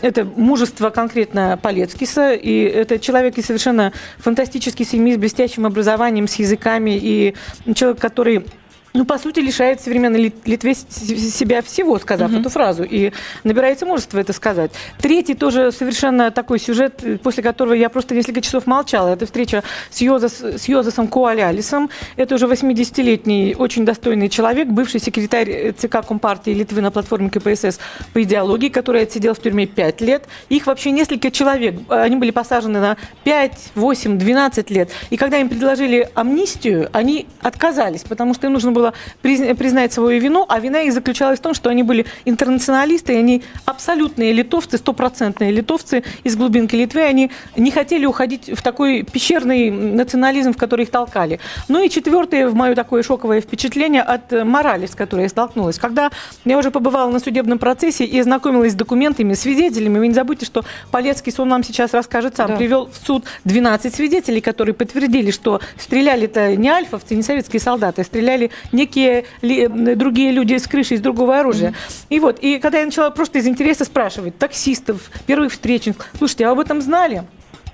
это 0.01 0.25
мужество 0.25 0.89
конкретно 0.89 1.57
Полецкиса, 1.61 2.33
и 2.33 2.63
это 2.63 2.99
человек 2.99 3.37
из 3.37 3.45
совершенно 3.45 3.93
фантастической 4.17 4.85
семьи 4.85 5.13
с 5.13 5.17
блестящим 5.17 5.65
образованием, 5.65 6.27
с 6.27 6.35
языками, 6.35 6.99
и 7.01 7.35
человек, 7.73 8.01
который 8.01 8.45
ну, 8.93 9.05
по 9.05 9.17
сути, 9.17 9.39
лишает 9.39 9.81
современной 9.81 10.33
Литве 10.45 10.75
себя 10.75 11.61
всего, 11.61 11.97
сказав 11.97 12.31
угу. 12.31 12.39
эту 12.39 12.49
фразу, 12.49 12.83
и 12.83 13.11
набирается 13.43 13.85
мужество 13.85 14.19
это 14.19 14.33
сказать. 14.33 14.71
Третий 14.99 15.33
тоже 15.33 15.71
совершенно 15.71 16.29
такой 16.31 16.59
сюжет, 16.59 17.03
после 17.23 17.41
которого 17.41 17.73
я 17.73 17.89
просто 17.89 18.13
несколько 18.13 18.41
часов 18.41 18.67
молчала. 18.67 19.09
Это 19.09 19.25
встреча 19.25 19.63
с, 19.89 20.01
Йозас, 20.01 20.41
с 20.41 20.67
Йозасом 20.67 21.07
Куалялисом. 21.07 21.89
Это 22.17 22.35
уже 22.35 22.45
80-летний, 22.45 23.55
очень 23.57 23.85
достойный 23.85 24.29
человек, 24.29 24.67
бывший 24.67 24.99
секретарь 24.99 25.73
ЦК 25.73 26.05
Компартии 26.07 26.51
Литвы 26.51 26.81
на 26.81 26.91
платформе 26.91 27.29
КПСС 27.29 27.79
по 28.13 28.21
идеологии, 28.21 28.69
который 28.69 29.03
отсидел 29.03 29.33
в 29.33 29.39
тюрьме 29.39 29.65
5 29.65 30.01
лет. 30.01 30.25
Их 30.49 30.67
вообще 30.67 30.91
несколько 30.91 31.31
человек. 31.31 31.75
Они 31.89 32.15
были 32.15 32.31
посажены 32.31 32.79
на 32.79 32.97
5, 33.23 33.71
8, 33.75 34.19
12 34.19 34.69
лет. 34.69 34.91
И 35.09 35.17
когда 35.17 35.37
им 35.37 35.49
предложили 35.49 36.09
амнистию, 36.13 36.89
они 36.93 37.27
отказались, 37.41 38.01
потому 38.01 38.33
что 38.33 38.47
им 38.47 38.53
нужно 38.53 38.71
было 38.71 38.82
было 38.83 38.93
признать 39.21 39.93
свою 39.93 40.19
вину, 40.19 40.45
а 40.49 40.59
вина 40.59 40.81
их 40.81 40.93
заключалась 40.93 41.39
в 41.39 41.41
том, 41.41 41.53
что 41.53 41.69
они 41.69 41.83
были 41.83 42.05
интернационалисты, 42.25 43.13
и 43.13 43.17
они 43.17 43.43
абсолютные 43.65 44.33
литовцы, 44.33 44.77
стопроцентные 44.77 45.51
литовцы 45.51 46.03
из 46.23 46.35
глубинки 46.35 46.75
Литвы, 46.75 47.01
они 47.01 47.31
не 47.55 47.71
хотели 47.71 48.05
уходить 48.05 48.49
в 48.49 48.61
такой 48.61 49.03
пещерный 49.03 49.71
национализм, 49.71 50.53
в 50.53 50.57
который 50.57 50.83
их 50.83 50.89
толкали. 50.89 51.39
Ну 51.67 51.83
и 51.83 51.89
четвертое, 51.89 52.47
в 52.47 52.55
мое 52.55 52.75
такое 52.75 53.03
шоковое 53.03 53.41
впечатление 53.41 54.01
от 54.01 54.31
морали, 54.31 54.85
с 54.85 54.95
которой 54.95 55.23
я 55.23 55.29
столкнулась. 55.29 55.77
Когда 55.77 56.09
я 56.45 56.57
уже 56.57 56.71
побывала 56.71 57.11
на 57.11 57.19
судебном 57.19 57.59
процессе 57.59 58.05
и 58.05 58.21
знакомилась 58.21 58.73
с 58.73 58.75
документами, 58.75 59.33
свидетелями, 59.33 59.99
вы 59.99 60.07
не 60.07 60.13
забудьте, 60.13 60.45
что 60.45 60.63
Полецкий, 60.91 61.33
он 61.37 61.49
нам 61.49 61.63
сейчас 61.63 61.93
расскажет 61.93 62.35
сам, 62.35 62.49
да. 62.49 62.55
привел 62.57 62.87
в 62.87 63.05
суд 63.05 63.25
12 63.45 63.93
свидетелей, 63.93 64.41
которые 64.41 64.73
подтвердили, 64.73 65.31
что 65.31 65.61
стреляли-то 65.77 66.55
не 66.55 66.69
альфовцы, 66.69 67.15
не 67.15 67.23
советские 67.23 67.59
солдаты, 67.59 68.01
а 68.01 68.05
стреляли 68.05 68.51
некие 68.73 69.25
ли, 69.41 69.67
другие 69.67 70.31
люди 70.31 70.57
с 70.57 70.67
крыши, 70.67 70.95
из 70.95 71.01
другого 71.01 71.39
оружия. 71.39 71.71
Mm-hmm. 71.71 72.05
И 72.09 72.19
вот, 72.19 72.39
и 72.39 72.59
когда 72.59 72.79
я 72.79 72.85
начала 72.85 73.09
просто 73.09 73.39
из 73.39 73.47
интереса 73.47 73.85
спрашивать 73.85 74.37
таксистов, 74.37 75.09
первых 75.25 75.53
встречных, 75.53 75.95
слушайте, 76.17 76.45
а 76.47 76.51
об 76.51 76.59
этом 76.59 76.81
знали? 76.81 77.23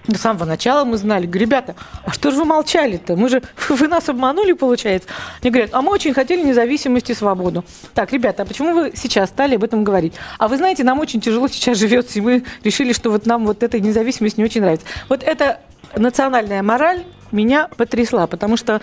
С 0.08 0.22
самого 0.22 0.46
начала 0.46 0.86
мы 0.86 0.98
знали. 0.98 1.26
Говорю, 1.26 1.42
ребята, 1.42 1.76
а 2.04 2.12
что 2.12 2.32
же 2.32 2.38
вы 2.38 2.46
молчали-то? 2.46 3.16
Мы 3.16 3.30
же, 3.30 3.42
вы 3.70 3.88
нас 3.88 4.10
обманули, 4.10 4.54
получается. 4.54 5.10
Они 5.42 5.52
говорят, 5.52 5.72
а 5.74 5.82
мы 5.82 5.92
очень 5.92 6.14
хотели 6.14 6.42
независимость 6.42 7.10
и 7.10 7.14
свободу. 7.14 7.64
Так, 7.94 8.12
ребята, 8.12 8.44
а 8.44 8.46
почему 8.46 8.74
вы 8.74 8.92
сейчас 8.96 9.30
стали 9.30 9.56
об 9.56 9.64
этом 9.64 9.84
говорить? 9.84 10.14
А 10.38 10.48
вы 10.48 10.58
знаете, 10.58 10.84
нам 10.84 11.00
очень 11.00 11.22
тяжело 11.22 11.48
сейчас 11.48 11.78
живется, 11.78 12.18
и 12.20 12.22
мы 12.22 12.44
решили, 12.64 12.94
что 12.94 13.12
вот 13.12 13.26
нам 13.26 13.46
вот 13.46 13.62
эта 13.62 13.80
независимость 13.80 14.38
не 14.38 14.44
очень 14.44 14.62
нравится. 14.62 14.86
Вот 15.10 15.24
эта 15.24 15.60
национальная 15.96 16.64
мораль 16.64 17.04
меня 17.32 17.68
потрясла, 17.78 18.28
потому 18.28 18.58
что 18.58 18.82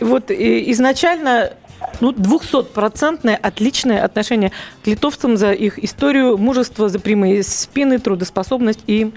вот 0.00 0.30
изначально 0.30 1.52
ну, 2.00 2.12
двухсотпроцентное 2.12 3.36
отличное 3.36 4.02
отношение 4.04 4.52
к 4.82 4.86
литовцам 4.86 5.36
за 5.36 5.52
их 5.52 5.82
историю, 5.82 6.36
мужество, 6.36 6.88
за 6.88 6.98
прямые 6.98 7.42
спины, 7.42 7.98
трудоспособность 7.98 8.80
и, 8.86 9.12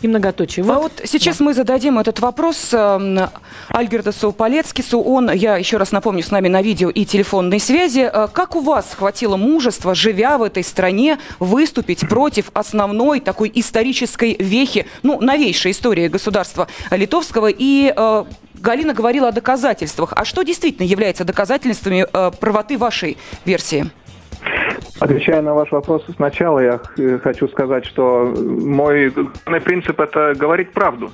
и 0.00 0.08
многоточие. 0.08 0.64
Вот. 0.64 0.72
А 0.72 0.78
вот 0.80 0.92
сейчас 1.04 1.38
да. 1.38 1.44
мы 1.44 1.54
зададим 1.54 1.98
этот 1.98 2.20
вопрос 2.20 2.70
э, 2.72 3.28
Альгердасу 3.68 4.32
Полецкису. 4.32 5.00
Он, 5.00 5.30
я 5.32 5.56
еще 5.56 5.76
раз 5.76 5.92
напомню, 5.92 6.22
с 6.22 6.30
нами 6.30 6.48
на 6.48 6.62
видео 6.62 6.90
и 6.90 7.04
телефонной 7.04 7.60
связи. 7.60 8.10
Э, 8.12 8.28
как 8.32 8.56
у 8.56 8.60
вас 8.60 8.94
хватило 8.96 9.36
мужества, 9.36 9.94
живя 9.94 10.38
в 10.38 10.42
этой 10.42 10.64
стране, 10.64 11.18
выступить 11.38 12.08
против 12.08 12.50
основной 12.54 13.20
такой 13.20 13.50
исторической 13.54 14.36
вехи, 14.38 14.86
ну, 15.02 15.20
новейшей 15.20 15.72
истории 15.72 16.08
государства 16.08 16.68
литовского 16.90 17.48
и 17.48 17.92
э, 17.94 18.24
Галина 18.64 18.94
говорила 18.94 19.28
о 19.28 19.32
доказательствах. 19.32 20.14
А 20.16 20.24
что 20.24 20.42
действительно 20.42 20.86
является 20.86 21.24
доказательствами 21.24 22.06
э, 22.10 22.30
правоты 22.40 22.78
вашей 22.78 23.18
версии? 23.44 23.84
Отвечая 25.00 25.42
на 25.42 25.54
ваш 25.54 25.70
вопрос 25.70 26.04
сначала, 26.16 26.60
я 26.60 26.80
хочу 27.18 27.46
сказать, 27.48 27.84
что 27.84 28.32
мой 28.36 29.12
принцип– 29.64 30.00
это 30.00 30.34
говорить 30.34 30.72
правду. 30.72 31.12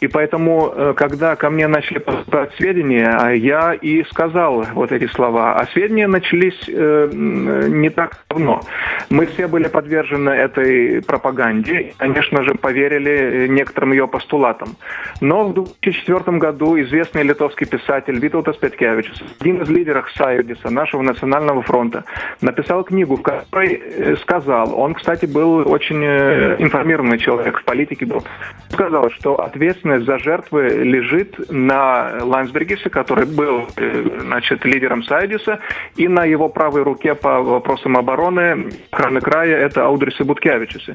И 0.00 0.08
поэтому, 0.08 0.72
э, 0.74 0.94
когда 0.96 1.36
ко 1.36 1.50
мне 1.50 1.66
начали 1.66 1.98
поступать 1.98 2.54
сведения, 2.56 3.06
а 3.06 3.32
я 3.32 3.74
и 3.74 4.02
сказал 4.04 4.64
вот 4.72 4.92
эти 4.92 5.06
слова. 5.08 5.56
А 5.56 5.66
сведения 5.66 6.06
начались 6.06 6.58
э, 6.68 7.10
не 7.12 7.90
так 7.90 8.24
давно. 8.30 8.62
Мы 9.10 9.26
все 9.26 9.46
были 9.46 9.68
подвержены 9.68 10.30
этой 10.30 11.02
пропаганде. 11.02 11.92
Конечно 11.98 12.42
же, 12.42 12.54
поверили 12.54 13.46
некоторым 13.48 13.92
ее 13.92 14.08
постулатам. 14.08 14.76
Но 15.20 15.48
в 15.48 15.54
2004 15.54 16.38
году 16.38 16.80
известный 16.80 17.22
литовский 17.22 17.66
писатель 17.66 18.18
Витаутас 18.18 18.56
Петкевичус, 18.56 19.22
один 19.38 19.62
из 19.62 19.68
лидеров 19.68 20.10
Саюдиса, 20.16 20.70
нашего 20.70 21.02
национального 21.02 21.62
фронта, 21.62 22.04
написал 22.40 22.84
книгу, 22.84 23.16
в 23.16 23.22
которой 23.22 23.74
э, 23.74 24.16
сказал, 24.16 24.78
он, 24.78 24.94
кстати, 24.94 25.26
был 25.26 25.70
очень 25.70 26.00
информированный 26.00 27.18
человек, 27.18 27.60
в 27.60 27.64
политике 27.64 28.06
был, 28.06 28.24
сказал, 28.70 29.10
что 29.10 29.34
ответственность 29.40 29.89
ответственность 29.90 30.06
за 30.06 30.18
жертвы 30.18 30.68
лежит 30.84 31.50
на 31.50 32.18
Лансбергисе, 32.22 32.90
который 32.90 33.26
был 33.26 33.66
э, 33.76 34.18
значит, 34.20 34.64
лидером 34.64 35.02
Сайдиса, 35.02 35.60
и 35.96 36.08
на 36.08 36.24
его 36.24 36.48
правой 36.48 36.82
руке 36.82 37.14
по 37.14 37.42
вопросам 37.42 37.96
обороны 37.96 38.70
охраны 38.90 39.20
края 39.20 39.56
это 39.56 39.84
Аудрисе 39.84 40.24
Буткевичусе. 40.24 40.94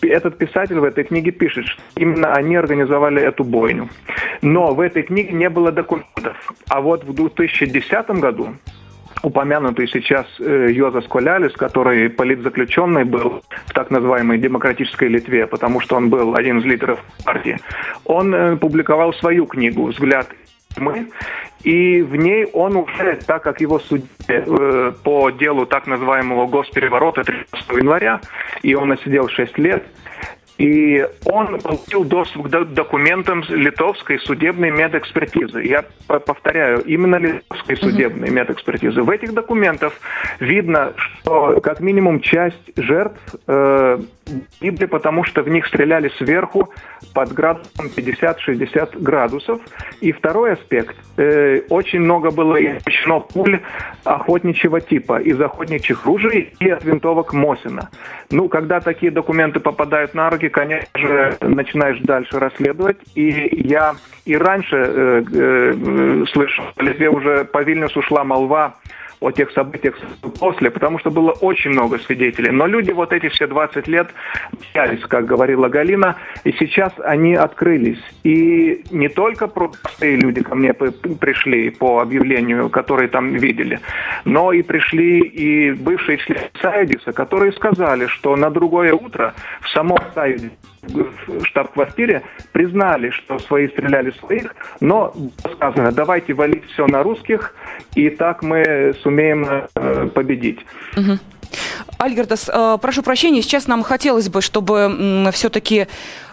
Этот 0.00 0.38
писатель 0.38 0.78
в 0.78 0.84
этой 0.84 1.04
книге 1.04 1.30
пишет, 1.30 1.66
что 1.66 1.82
именно 1.96 2.34
они 2.34 2.56
организовали 2.56 3.22
эту 3.22 3.44
бойню. 3.44 3.88
Но 4.42 4.74
в 4.74 4.80
этой 4.80 5.02
книге 5.02 5.32
не 5.32 5.48
было 5.48 5.70
документов. 5.70 6.36
А 6.68 6.80
вот 6.80 7.04
в 7.04 7.14
2010 7.14 8.10
году 8.20 8.54
упомянутый 9.22 9.88
сейчас 9.88 10.26
э, 10.40 10.68
Йозас 10.70 11.06
Колялис, 11.06 11.52
который 11.52 12.10
политзаключенный 12.10 13.04
был 13.04 13.42
в 13.66 13.72
так 13.72 13.90
называемой 13.90 14.38
демократической 14.38 15.08
Литве, 15.08 15.46
потому 15.46 15.80
что 15.80 15.96
он 15.96 16.10
был 16.10 16.34
один 16.34 16.58
из 16.58 16.64
лидеров 16.64 17.00
партии, 17.24 17.58
он 18.04 18.34
э, 18.34 18.56
публиковал 18.56 19.12
свою 19.14 19.46
книгу 19.46 19.86
«Взгляд 19.86 20.28
мы, 20.78 21.08
и 21.62 22.02
в 22.02 22.16
ней 22.16 22.46
он 22.46 22.76
уже, 22.76 23.18
так 23.26 23.42
как 23.42 23.60
его 23.60 23.78
судили 23.78 24.08
э, 24.28 24.92
по 25.04 25.30
делу 25.30 25.66
так 25.66 25.86
называемого 25.86 26.46
госпереворота 26.46 27.24
13 27.24 27.70
января, 27.76 28.20
и 28.62 28.74
он 28.74 28.92
отсидел 28.92 29.28
6 29.28 29.58
лет, 29.58 29.84
и 30.62 31.04
он 31.24 31.58
получил 31.58 32.04
доступ 32.04 32.46
к 32.46 32.48
документам 32.48 33.42
литовской 33.48 34.20
судебной 34.20 34.70
медэкспертизы. 34.70 35.64
Я 35.64 35.84
повторяю, 36.06 36.82
именно 36.84 37.16
литовской 37.16 37.76
судебной 37.78 38.30
медэкспертизы. 38.30 39.02
В 39.02 39.10
этих 39.10 39.34
документах 39.34 39.92
видно, 40.38 40.92
что 40.96 41.60
как 41.60 41.80
минимум 41.80 42.20
часть 42.20 42.62
жертв 42.76 43.20
э, 43.48 43.98
гибли, 44.60 44.86
потому 44.86 45.24
что 45.24 45.42
в 45.42 45.48
них 45.48 45.66
стреляли 45.66 46.10
сверху 46.18 46.68
под 47.12 47.32
градусом 47.32 47.86
50-60 47.96 49.00
градусов. 49.00 49.60
И 50.00 50.12
второй 50.12 50.52
аспект. 50.52 50.96
Э, 51.16 51.62
очень 51.70 52.00
много 52.00 52.30
было 52.30 52.62
изучено 52.62 53.20
пуль 53.20 53.60
охотничьего 54.04 54.80
типа 54.80 55.20
из 55.20 55.40
охотничьих 55.40 56.04
ружей 56.06 56.54
и 56.60 56.70
от 56.70 56.84
винтовок 56.84 57.32
Мосина. 57.32 57.90
Ну, 58.30 58.48
когда 58.48 58.80
такие 58.80 59.10
документы 59.10 59.60
попадают 59.60 60.14
на 60.14 60.30
руки, 60.30 60.48
конечно 60.52 60.98
же, 60.98 61.36
начинаешь 61.40 61.98
дальше 62.00 62.38
расследовать. 62.38 62.98
И 63.14 63.60
я 63.68 63.96
и 64.24 64.36
раньше 64.36 64.76
э, 64.76 65.24
э, 65.32 66.24
слышал, 66.32 66.64
в 66.76 66.82
Литве 66.82 67.10
уже 67.10 67.44
по 67.44 67.62
Вильнюсу 67.62 68.00
ушла 68.00 68.22
молва 68.22 68.76
о 69.22 69.30
тех 69.30 69.50
событиях 69.52 69.94
после, 70.38 70.70
потому 70.70 70.98
что 70.98 71.10
было 71.10 71.30
очень 71.30 71.70
много 71.70 71.98
свидетелей. 71.98 72.50
Но 72.50 72.66
люди 72.66 72.90
вот 72.90 73.12
эти 73.12 73.28
все 73.28 73.46
20 73.46 73.88
лет 73.88 74.08
боялись, 74.74 75.00
как 75.06 75.26
говорила 75.26 75.68
Галина, 75.68 76.16
и 76.44 76.52
сейчас 76.52 76.92
они 76.98 77.34
открылись. 77.34 78.02
И 78.24 78.84
не 78.90 79.08
только 79.08 79.46
простые 79.46 80.16
люди 80.16 80.42
ко 80.42 80.54
мне 80.54 80.74
пришли 80.74 81.70
по 81.70 82.00
объявлению, 82.00 82.68
которые 82.68 83.08
там 83.08 83.34
видели, 83.34 83.80
но 84.24 84.52
и 84.52 84.62
пришли 84.62 85.20
и 85.20 85.72
бывшие 85.72 86.18
члены 86.18 86.50
Сайдиса, 86.60 87.12
которые 87.12 87.52
сказали, 87.52 88.06
что 88.06 88.36
на 88.36 88.50
другое 88.50 88.92
утро 88.92 89.34
в 89.60 89.68
самом 89.68 89.98
Сайдисе 90.14 90.50
штаб-квартире 91.44 92.22
признали, 92.52 93.10
что 93.10 93.38
свои 93.38 93.68
стреляли 93.68 94.10
своих, 94.18 94.54
но 94.80 95.14
сказано, 95.54 95.92
давайте 95.92 96.34
валить 96.34 96.64
все 96.72 96.86
на 96.86 97.02
русских, 97.02 97.54
и 97.94 98.10
так 98.10 98.42
мы 98.42 98.94
сумеем 99.02 99.46
э, 99.74 100.08
победить. 100.14 100.60
Угу. 100.96 101.18
Альгердас, 101.98 102.50
э, 102.52 102.78
прошу 102.80 103.02
прощения, 103.02 103.42
сейчас 103.42 103.66
нам 103.68 103.82
хотелось 103.82 104.28
бы, 104.28 104.40
чтобы 104.40 105.30
все-таки 105.32 105.86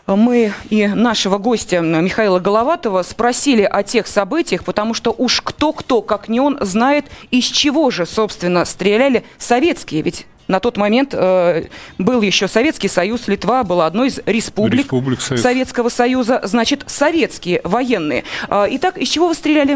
мы 0.07 0.53
и 0.69 0.87
нашего 0.87 1.37
гостя 1.37 1.81
Михаила 1.81 2.39
Головатова 2.39 3.03
спросили 3.03 3.61
о 3.61 3.83
тех 3.83 4.07
событиях, 4.07 4.63
потому 4.63 4.93
что 4.93 5.13
уж 5.15 5.41
кто-кто, 5.41 6.01
как 6.01 6.29
не 6.29 6.39
он, 6.39 6.57
знает, 6.61 7.05
из 7.29 7.45
чего 7.45 7.91
же, 7.91 8.07
собственно, 8.07 8.65
стреляли 8.65 9.23
советские. 9.37 10.01
Ведь 10.01 10.25
на 10.49 10.59
тот 10.59 10.75
момент 10.77 11.13
э, 11.13 11.67
был 11.99 12.21
еще 12.21 12.47
Советский 12.49 12.89
Союз, 12.89 13.27
Литва 13.27 13.63
была 13.63 13.85
одной 13.85 14.07
из 14.07 14.19
республик, 14.25 14.85
республик 14.85 15.21
Совет. 15.21 15.43
Советского 15.43 15.89
Союза, 15.89 16.41
значит, 16.43 16.83
советские 16.87 17.61
военные. 17.63 18.25
Э, 18.49 18.65
итак, 18.71 18.97
из 18.97 19.07
чего 19.09 19.29
вы 19.29 19.35
стреляли? 19.35 19.75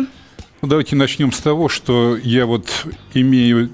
Ну, 0.61 0.67
давайте 0.67 0.95
начнем 0.95 1.31
с 1.31 1.39
того, 1.39 1.69
что 1.69 2.17
я 2.17 2.47
вот 2.47 2.87
имею 3.13 3.69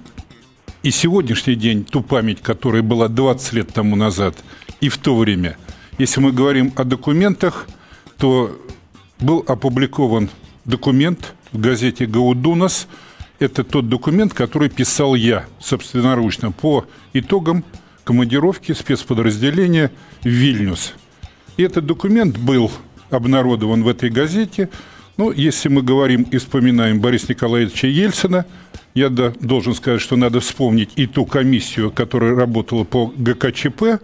и 0.83 0.91
сегодняшний 0.91 1.55
день 1.55 1.85
ту 1.85 2.01
память, 2.01 2.41
которая 2.41 2.83
была 2.83 3.07
20 3.07 3.53
лет 3.53 3.73
тому 3.73 3.95
назад, 3.95 4.35
и 4.81 4.89
в 4.89 4.97
то 4.97 5.15
время. 5.15 5.57
Если 5.97 6.19
мы 6.19 6.33
говорим 6.33 6.73
о 6.75 6.83
документах, 6.83 7.67
то 8.17 8.59
был 9.19 9.43
опубликован 9.47 10.29
документ 10.65 11.33
в 11.53 11.59
газете 11.59 12.05
«Гаудунас», 12.05 12.87
это 13.39 13.63
тот 13.63 13.89
документ, 13.89 14.33
который 14.33 14.69
писал 14.69 15.15
я 15.15 15.45
собственноручно 15.59 16.51
по 16.51 16.85
итогам 17.13 17.63
командировки 18.03 18.73
спецподразделения 18.73 19.91
в 20.21 20.27
Вильнюс. 20.27 20.93
И 21.57 21.63
этот 21.63 21.85
документ 21.85 22.37
был 22.37 22.71
обнародован 23.09 23.83
в 23.83 23.87
этой 23.87 24.09
газете. 24.09 24.69
Ну, 25.17 25.31
если 25.31 25.69
мы 25.69 25.81
говорим 25.81 26.23
и 26.23 26.37
вспоминаем 26.37 26.99
Бориса 27.01 27.27
Николаевича 27.29 27.87
Ельцина, 27.87 28.45
я 28.93 29.09
должен 29.09 29.73
сказать, 29.75 30.01
что 30.01 30.15
надо 30.15 30.39
вспомнить 30.39 30.91
и 30.95 31.05
ту 31.05 31.25
комиссию, 31.25 31.91
которая 31.91 32.35
работала 32.35 32.83
по 32.83 33.13
ГКЧП, 33.15 34.01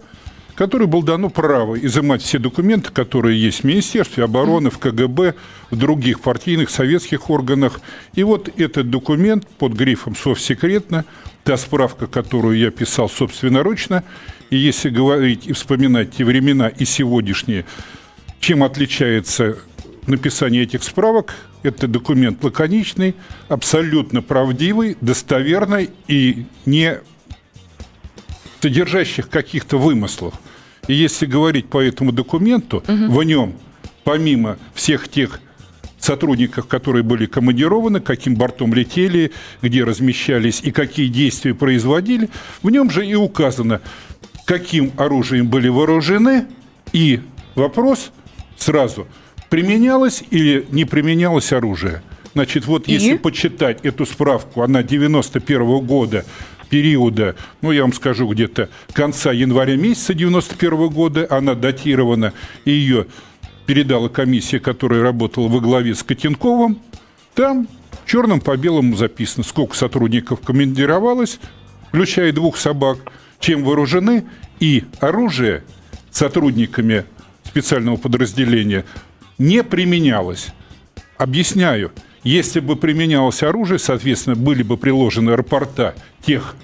которой 0.56 0.88
было 0.88 1.04
дано 1.04 1.28
право 1.28 1.78
изымать 1.78 2.22
все 2.22 2.38
документы, 2.38 2.90
которые 2.90 3.40
есть 3.40 3.60
в 3.60 3.64
Министерстве 3.64 4.24
обороны, 4.24 4.70
в 4.70 4.78
КГБ, 4.78 5.34
в 5.70 5.76
других 5.76 6.20
партийных, 6.20 6.70
советских 6.70 7.30
органах. 7.30 7.80
И 8.14 8.22
вот 8.22 8.48
этот 8.58 8.90
документ 8.90 9.46
под 9.46 9.74
грифом 9.74 10.16
«Совсекретно», 10.16 11.04
та 11.44 11.56
справка, 11.56 12.06
которую 12.06 12.58
я 12.58 12.70
писал 12.70 13.08
собственноручно, 13.08 14.02
и 14.50 14.56
если 14.56 14.88
говорить 14.88 15.46
и 15.46 15.52
вспоминать 15.52 16.16
те 16.16 16.24
времена 16.24 16.68
и 16.68 16.84
сегодняшние, 16.84 17.66
чем 18.40 18.64
отличается 18.64 19.58
написание 20.06 20.62
этих 20.62 20.82
справок, 20.82 21.34
это 21.62 21.86
документ 21.86 22.42
лаконичный, 22.42 23.14
абсолютно 23.48 24.22
правдивый, 24.22 24.96
достоверный 25.00 25.90
и 26.08 26.46
не 26.64 26.98
содержащих 28.60 29.28
каких-то 29.28 29.78
вымыслов. 29.78 30.34
И 30.88 30.94
если 30.94 31.26
говорить 31.26 31.66
по 31.66 31.82
этому 31.82 32.12
документу, 32.12 32.78
угу. 32.78 33.12
в 33.12 33.22
нем, 33.24 33.54
помимо 34.04 34.56
всех 34.74 35.08
тех 35.08 35.40
сотрудников, 35.98 36.66
которые 36.66 37.02
были 37.02 37.26
командированы, 37.26 38.00
каким 38.00 38.36
бортом 38.36 38.72
летели, 38.74 39.32
где 39.62 39.82
размещались 39.82 40.60
и 40.62 40.70
какие 40.70 41.08
действия 41.08 41.54
производили, 41.54 42.30
в 42.62 42.70
нем 42.70 42.90
же 42.90 43.04
и 43.06 43.14
указано, 43.14 43.80
каким 44.44 44.92
оружием 44.96 45.48
были 45.48 45.68
вооружены, 45.68 46.46
и 46.92 47.20
вопрос 47.54 48.12
сразу, 48.56 49.06
применялось 49.50 50.22
или 50.30 50.66
не 50.70 50.84
применялось 50.84 51.52
оружие. 51.52 52.02
Значит, 52.34 52.66
вот 52.66 52.86
и? 52.86 52.92
если 52.92 53.16
почитать 53.16 53.80
эту 53.82 54.06
справку, 54.06 54.62
она 54.62 54.82
91 54.82 55.62
-го 55.62 55.80
года, 55.80 56.24
периода, 56.68 57.36
ну, 57.62 57.72
я 57.72 57.82
вам 57.82 57.92
скажу, 57.92 58.28
где-то 58.28 58.68
конца 58.92 59.32
января 59.32 59.76
месяца 59.76 60.14
91 60.14 60.88
года, 60.88 61.26
она 61.30 61.54
датирована, 61.54 62.32
и 62.64 62.70
ее 62.70 63.06
передала 63.66 64.08
комиссия, 64.08 64.60
которая 64.60 65.02
работала 65.02 65.48
во 65.48 65.60
главе 65.60 65.94
с 65.94 66.02
Котенковым, 66.02 66.80
там 67.34 67.68
черным 68.06 68.40
по 68.40 68.56
белому 68.56 68.96
записано, 68.96 69.44
сколько 69.44 69.76
сотрудников 69.76 70.40
командировалось, 70.40 71.38
включая 71.88 72.32
двух 72.32 72.56
собак, 72.56 72.98
чем 73.40 73.64
вооружены, 73.64 74.24
и 74.60 74.84
оружие 75.00 75.64
сотрудниками 76.10 77.04
специального 77.44 77.96
подразделения 77.96 78.84
не 79.38 79.62
применялось. 79.62 80.48
Объясняю, 81.18 81.92
если 82.26 82.58
бы 82.58 82.74
применялось 82.74 83.42
оружие, 83.44 83.78
соответственно, 83.78 84.34
были 84.34 84.64
бы 84.64 84.76
приложены 84.76 85.36
рапорта 85.36 85.94
тех 86.24 86.56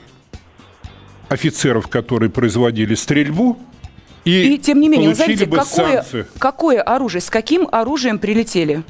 офицеров, 1.29 1.87
которые 1.87 2.31
производили 2.31 2.95
стрельбу, 2.97 3.57
и, 4.25 4.55
и 4.55 4.59
тем 4.59 4.81
не 4.81 4.89
менее, 4.89 5.11
назовите, 5.11 5.47
какое, 5.47 6.05
какое 6.39 6.83
оружие, 6.83 7.21
с 7.21 7.31
каким 7.31 7.69
оружием 7.71 8.19
прилетели? 8.19 8.83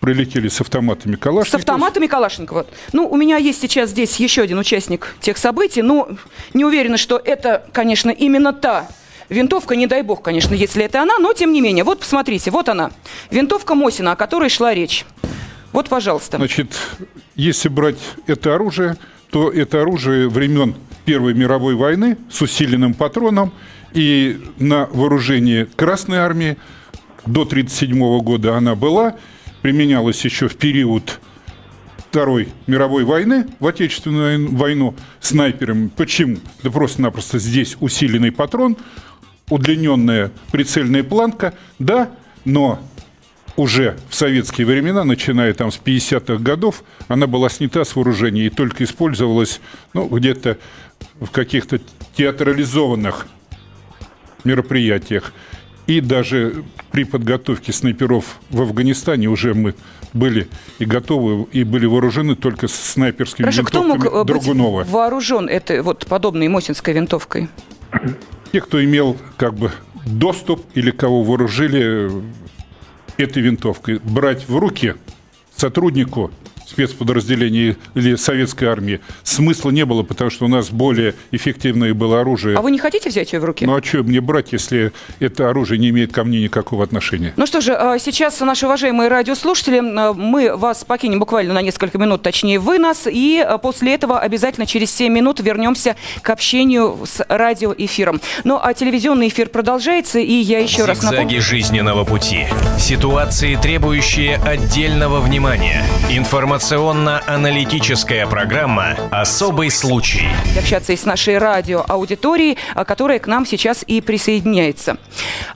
Прилетели 0.00 0.48
с 0.48 0.60
автоматами 0.60 1.16
Калашникова. 1.16 1.58
С 1.58 1.60
автоматами 1.60 2.06
Калашникова. 2.06 2.66
Ну, 2.92 3.08
у 3.08 3.16
меня 3.16 3.36
есть 3.36 3.60
сейчас 3.60 3.90
здесь 3.90 4.16
еще 4.16 4.42
один 4.42 4.58
участник 4.58 5.14
тех 5.20 5.38
событий, 5.38 5.82
но 5.82 6.08
не 6.52 6.64
уверена, 6.64 6.96
что 6.96 7.20
это, 7.22 7.64
конечно, 7.72 8.10
именно 8.10 8.52
та 8.52 8.88
винтовка, 9.30 9.76
не 9.76 9.86
дай 9.86 10.02
бог, 10.02 10.22
конечно, 10.22 10.54
если 10.54 10.84
это 10.84 11.00
она, 11.02 11.18
но 11.18 11.32
тем 11.32 11.52
не 11.52 11.60
менее. 11.60 11.84
Вот 11.84 12.00
посмотрите, 12.00 12.50
вот 12.50 12.68
она. 12.68 12.90
Винтовка 13.30 13.74
Мосина, 13.74 14.12
о 14.12 14.16
которой 14.16 14.50
шла 14.50 14.74
речь. 14.74 15.06
Вот, 15.72 15.88
пожалуйста. 15.88 16.36
Значит, 16.36 16.78
если 17.34 17.68
брать 17.68 17.98
это 18.26 18.54
оружие, 18.54 18.96
то 19.30 19.50
это 19.50 19.80
оружие 19.80 20.28
времен 20.28 20.74
Первой 21.04 21.34
мировой 21.34 21.74
войны 21.74 22.16
с 22.30 22.40
усиленным 22.42 22.94
патроном 22.94 23.52
и 23.92 24.40
на 24.58 24.86
вооружении 24.86 25.64
Красной 25.76 26.18
армии 26.18 26.56
до 27.26 27.42
1937 27.42 28.20
года 28.20 28.56
она 28.56 28.74
была, 28.74 29.16
применялась 29.62 30.24
еще 30.24 30.48
в 30.48 30.56
период 30.56 31.20
Второй 32.10 32.48
мировой 32.66 33.04
войны, 33.04 33.46
в 33.58 33.66
Отечественную 33.66 34.54
войну, 34.54 34.94
снайперами. 35.20 35.88
Почему? 35.88 36.36
Да 36.62 36.70
просто-напросто 36.70 37.38
здесь 37.38 37.76
усиленный 37.80 38.32
патрон, 38.32 38.76
удлиненная 39.48 40.30
прицельная 40.50 41.04
планка, 41.04 41.54
да, 41.78 42.10
но 42.44 42.80
уже 43.56 43.96
в 44.08 44.14
советские 44.14 44.66
времена, 44.66 45.04
начиная 45.04 45.52
там 45.52 45.70
с 45.70 45.80
50-х 45.82 46.42
годов, 46.42 46.84
она 47.08 47.26
была 47.26 47.48
снята 47.48 47.84
с 47.84 47.94
вооружения 47.94 48.46
и 48.46 48.50
только 48.50 48.84
использовалась 48.84 49.60
ну, 49.94 50.06
где-то 50.06 50.58
в 51.20 51.30
каких-то 51.30 51.80
театрализованных 52.16 53.26
мероприятиях. 54.44 55.32
И 55.86 56.00
даже 56.00 56.64
при 56.92 57.04
подготовке 57.04 57.72
снайперов 57.72 58.38
в 58.50 58.62
Афганистане 58.62 59.28
уже 59.28 59.52
мы 59.52 59.74
были 60.12 60.48
и 60.78 60.84
готовы, 60.84 61.46
и 61.52 61.64
были 61.64 61.86
вооружены 61.86 62.36
только 62.36 62.68
снайперскими 62.68 63.46
Хорошо, 63.46 63.62
винтовками 63.62 63.98
кто 63.98 64.08
мог 64.08 64.26
Драгунова. 64.26 64.82
быть 64.82 64.92
вооружен 64.92 65.48
этой 65.48 65.82
вот 65.82 66.06
подобной 66.06 66.48
Мосинской 66.48 66.94
винтовкой? 66.94 67.48
Те, 68.52 68.60
кто 68.60 68.82
имел 68.82 69.16
как 69.36 69.54
бы 69.54 69.72
доступ 70.06 70.64
или 70.74 70.90
кого 70.90 71.24
вооружили 71.24 72.10
этой 73.16 73.42
винтовкой, 73.42 73.98
брать 73.98 74.48
в 74.48 74.56
руки 74.56 74.94
сотруднику 75.56 76.30
спецподразделений 76.72 77.76
или 77.94 78.16
советской 78.16 78.64
армии 78.64 79.00
смысла 79.22 79.70
не 79.70 79.84
было, 79.84 80.02
потому 80.02 80.30
что 80.30 80.46
у 80.46 80.48
нас 80.48 80.70
более 80.70 81.14
эффективное 81.30 81.92
было 81.94 82.20
оружие. 82.20 82.56
А 82.56 82.62
вы 82.62 82.70
не 82.70 82.78
хотите 82.78 83.10
взять 83.10 83.32
ее 83.32 83.40
в 83.40 83.44
руки? 83.44 83.66
Ну 83.66 83.76
а 83.76 83.82
что 83.82 84.02
мне 84.02 84.20
брать, 84.20 84.52
если 84.52 84.92
это 85.20 85.50
оружие 85.50 85.78
не 85.78 85.90
имеет 85.90 86.12
ко 86.12 86.24
мне 86.24 86.40
никакого 86.40 86.82
отношения? 86.84 87.34
Ну 87.36 87.46
что 87.46 87.60
же, 87.60 87.74
а, 87.74 87.98
сейчас, 87.98 88.40
наши 88.40 88.66
уважаемые 88.66 89.08
радиослушатели, 89.08 89.78
а, 89.78 90.12
мы 90.14 90.56
вас 90.56 90.84
покинем 90.84 91.18
буквально 91.18 91.54
на 91.54 91.62
несколько 91.62 91.98
минут, 91.98 92.22
точнее 92.22 92.58
вы 92.58 92.78
нас, 92.78 93.06
и 93.06 93.44
а, 93.46 93.58
после 93.58 93.94
этого 93.94 94.18
обязательно 94.18 94.66
через 94.66 94.90
7 94.92 95.12
минут 95.12 95.40
вернемся 95.40 95.96
к 96.22 96.30
общению 96.30 97.00
с 97.04 97.24
радиоэфиром. 97.28 98.20
Ну 98.44 98.58
а 98.62 98.72
телевизионный 98.72 99.28
эфир 99.28 99.48
продолжается, 99.50 100.18
и 100.18 100.32
я 100.32 100.60
еще 100.60 100.84
раз 100.86 101.02
напомню... 101.02 101.22
Зигзаги 101.22 101.38
жизненного 101.38 102.04
пути. 102.04 102.46
Ситуации, 102.78 103.56
требующие 103.56 104.36
отдельного 104.36 105.20
внимания. 105.20 105.84
Информация 106.10 106.61
Информационно-аналитическая 106.62 108.24
программа 108.24 108.96
«Особый 109.10 109.68
случай». 109.68 110.28
Общаться 110.56 110.92
и 110.92 110.96
с 110.96 111.04
нашей 111.04 111.38
радиоаудиторией, 111.38 112.56
а, 112.76 112.84
которая 112.84 113.18
к 113.18 113.26
нам 113.26 113.44
сейчас 113.44 113.82
и 113.84 114.00
присоединяется. 114.00 114.96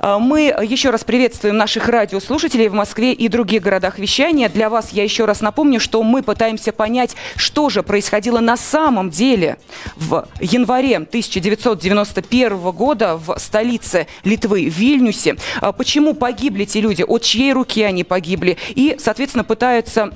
А, 0.01 0.19
мы 0.19 0.53
еще 0.65 0.91
раз 0.91 1.05
приветствуем 1.05 1.57
наших 1.57 1.89
радиослушателей 1.89 2.67
в 2.67 2.75
Москве 2.75 3.13
и 3.13 3.29
других 3.29 3.63
городах 3.63 4.01
вещания. 4.01 4.49
Для 4.49 4.69
вас 4.69 4.91
я 4.91 5.05
еще 5.05 5.27
раз 5.27 5.43
напомню, 5.43 5.79
что 5.79 6.03
мы 6.03 6.25
пытаемся 6.25 6.73
понять, 6.73 7.15
что 7.37 7.71
же 7.71 7.85
происходило 7.85 8.41
на 8.41 8.57
самом 8.57 9.11
деле 9.11 9.59
в 9.95 10.27
январе 10.41 10.97
1991 10.97 12.73
года 12.73 13.17
в 13.17 13.39
столице 13.39 14.09
Литвы, 14.25 14.65
Вильнюсе. 14.65 15.37
А, 15.61 15.71
почему 15.71 16.15
погибли 16.15 16.65
те 16.65 16.81
люди, 16.81 17.05
от 17.07 17.23
чьей 17.23 17.53
руки 17.53 17.81
они 17.85 18.03
погибли. 18.03 18.59
И, 18.71 18.97
соответственно, 18.99 19.45
пытаются, 19.45 20.11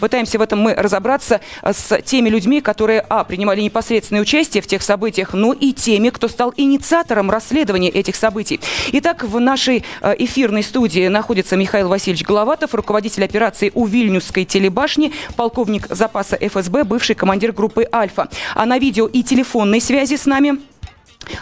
пытаемся 0.00 0.33
Постараемся 0.34 0.38
в 0.38 0.42
этом 0.42 0.60
мы 0.60 0.74
разобраться 0.74 1.40
э, 1.62 1.72
с 1.72 2.02
теми 2.02 2.28
людьми, 2.28 2.60
которые, 2.60 3.04
а, 3.08 3.24
принимали 3.24 3.60
непосредственное 3.60 4.22
участие 4.22 4.62
в 4.62 4.66
тех 4.66 4.82
событиях, 4.82 5.32
ну 5.32 5.52
и 5.52 5.72
теми, 5.72 6.10
кто 6.10 6.28
стал 6.28 6.52
инициатором 6.56 7.30
расследования 7.30 7.88
этих 7.88 8.16
событий. 8.16 8.60
Итак, 8.92 9.24
в 9.24 9.38
нашей 9.40 9.84
э, 10.00 10.14
эфирной 10.18 10.62
студии 10.62 11.08
находится 11.08 11.56
Михаил 11.56 11.88
Васильевич 11.88 12.24
Головатов, 12.26 12.74
руководитель 12.74 13.24
операции 13.24 13.70
у 13.74 13.86
Вильнюсской 13.86 14.44
телебашни, 14.44 15.12
полковник 15.36 15.86
запаса 15.90 16.36
ФСБ, 16.36 16.84
бывший 16.84 17.14
командир 17.14 17.52
группы 17.52 17.86
«Альфа». 17.92 18.28
А 18.54 18.66
на 18.66 18.78
видео 18.78 19.06
и 19.06 19.22
телефонной 19.22 19.80
связи 19.80 20.16
с 20.16 20.26
нами 20.26 20.58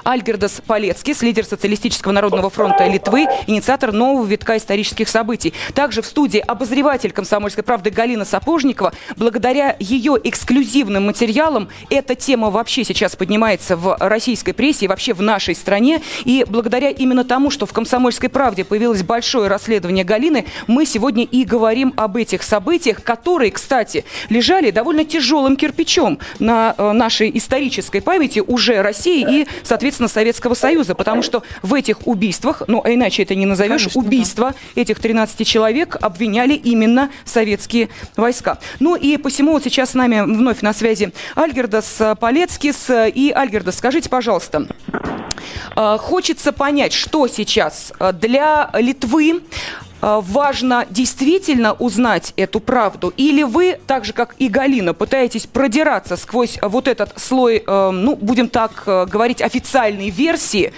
Альгердас 0.05 0.62
Полецкис, 0.66 1.23
лидер 1.23 1.45
Социалистического 1.45 2.12
народного 2.12 2.51
фронта 2.51 2.87
Литвы, 2.87 3.27
инициатор 3.47 3.92
нового 3.92 4.25
витка 4.27 4.57
исторических 4.57 5.09
событий. 5.09 5.53
Также 5.75 6.03
в 6.03 6.07
студии 6.07 6.38
обозреватель 6.38 7.12
«Комсомольской 7.12 7.64
правды» 7.64 7.90
Галина 7.90 8.25
Сапожникова. 8.25 8.92
Благодаря 9.16 9.77
ее 9.79 10.18
эксклюзивным 10.23 11.07
материалам 11.07 11.68
эта 11.90 12.14
тема 12.14 12.51
вообще 12.51 12.85
сейчас 12.85 13.16
поднимается 13.16 13.77
в 13.77 13.97
российской 14.01 14.53
прессе 14.53 14.87
и 14.87 14.88
вообще 14.88 15.12
в 15.12 15.23
нашей 15.23 15.55
стране. 15.55 16.03
И 16.25 16.45
благодаря 16.49 16.90
именно 16.90 17.25
тому, 17.25 17.51
что 17.51 17.66
в 17.66 17.73
«Комсомольской 17.73 18.29
правде» 18.29 18.64
появилось 18.64 19.03
большое 19.03 19.49
расследование 19.49 20.05
Галины, 20.05 20.47
мы 20.66 20.87
сегодня 20.87 21.25
и 21.25 21.45
говорим 21.45 21.92
об 21.97 22.16
этих 22.16 22.42
событиях, 22.42 23.03
которые, 23.03 23.51
кстати, 23.51 24.05
лежали 24.29 24.71
довольно 24.71 25.05
тяжелым 25.05 25.57
кирпичом 25.57 26.18
на 26.38 26.75
э, 26.77 26.92
нашей 26.92 27.37
исторической 27.37 28.01
памяти 28.01 28.40
уже 28.40 28.83
России 28.83 29.42
и, 29.42 29.47
соответственно, 29.72 30.08
Советского 30.11 30.52
Союза, 30.52 30.94
потому 30.94 31.22
что 31.22 31.42
в 31.62 31.72
этих 31.72 32.06
убийствах, 32.06 32.62
ну, 32.66 32.82
а 32.85 32.92
иначе 32.92 33.22
это 33.22 33.35
не 33.35 33.46
назовешь, 33.46 33.85
Конечно, 33.85 34.02
убийства 34.02 34.54
да. 34.74 34.82
этих 34.82 35.00
13 35.00 35.46
человек 35.46 35.96
обвиняли 35.98 36.52
именно 36.52 37.11
советские 37.24 37.88
войска. 38.14 38.58
Ну 38.80 38.96
и 38.96 39.16
посему 39.16 39.52
вот 39.52 39.64
сейчас 39.64 39.92
с 39.92 39.94
нами 39.94 40.20
вновь 40.20 40.61
на 40.61 40.74
связи 40.74 41.14
Альгердас 41.35 42.02
Полецкис. 42.20 42.90
И, 43.14 43.32
Альгердас, 43.35 43.78
скажите, 43.78 44.11
пожалуйста, 44.11 44.66
э, 45.74 45.96
хочется 45.98 46.52
понять, 46.52 46.92
что 46.92 47.26
сейчас 47.26 47.94
для 48.12 48.68
Литвы 48.74 49.22
Э, 49.32 49.40
важно 50.02 50.86
действительно 50.90 51.72
узнать 51.74 52.34
эту 52.36 52.60
правду? 52.60 53.12
Или 53.16 53.44
вы, 53.44 53.78
так 53.86 54.04
же 54.04 54.12
как 54.12 54.34
и 54.38 54.48
Галина, 54.48 54.94
пытаетесь 54.94 55.46
продираться 55.46 56.16
сквозь 56.16 56.58
вот 56.60 56.88
этот 56.88 57.18
слой, 57.18 57.62
э, 57.66 57.90
ну, 57.90 58.16
будем 58.16 58.48
так 58.48 58.82
э, 58.86 59.06
говорить, 59.06 59.40
официальной 59.40 60.10
версии, 60.10 60.72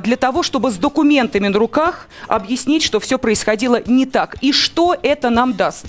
для 0.00 0.16
того, 0.16 0.42
чтобы 0.42 0.70
с 0.70 0.76
документами 0.76 1.48
на 1.48 1.58
руках 1.58 2.08
объяснить, 2.26 2.82
что 2.82 3.00
все 3.00 3.18
происходило 3.18 3.82
не 3.86 4.06
так? 4.06 4.36
И 4.40 4.52
что 4.52 4.96
это 5.02 5.30
нам 5.30 5.54
даст? 5.54 5.86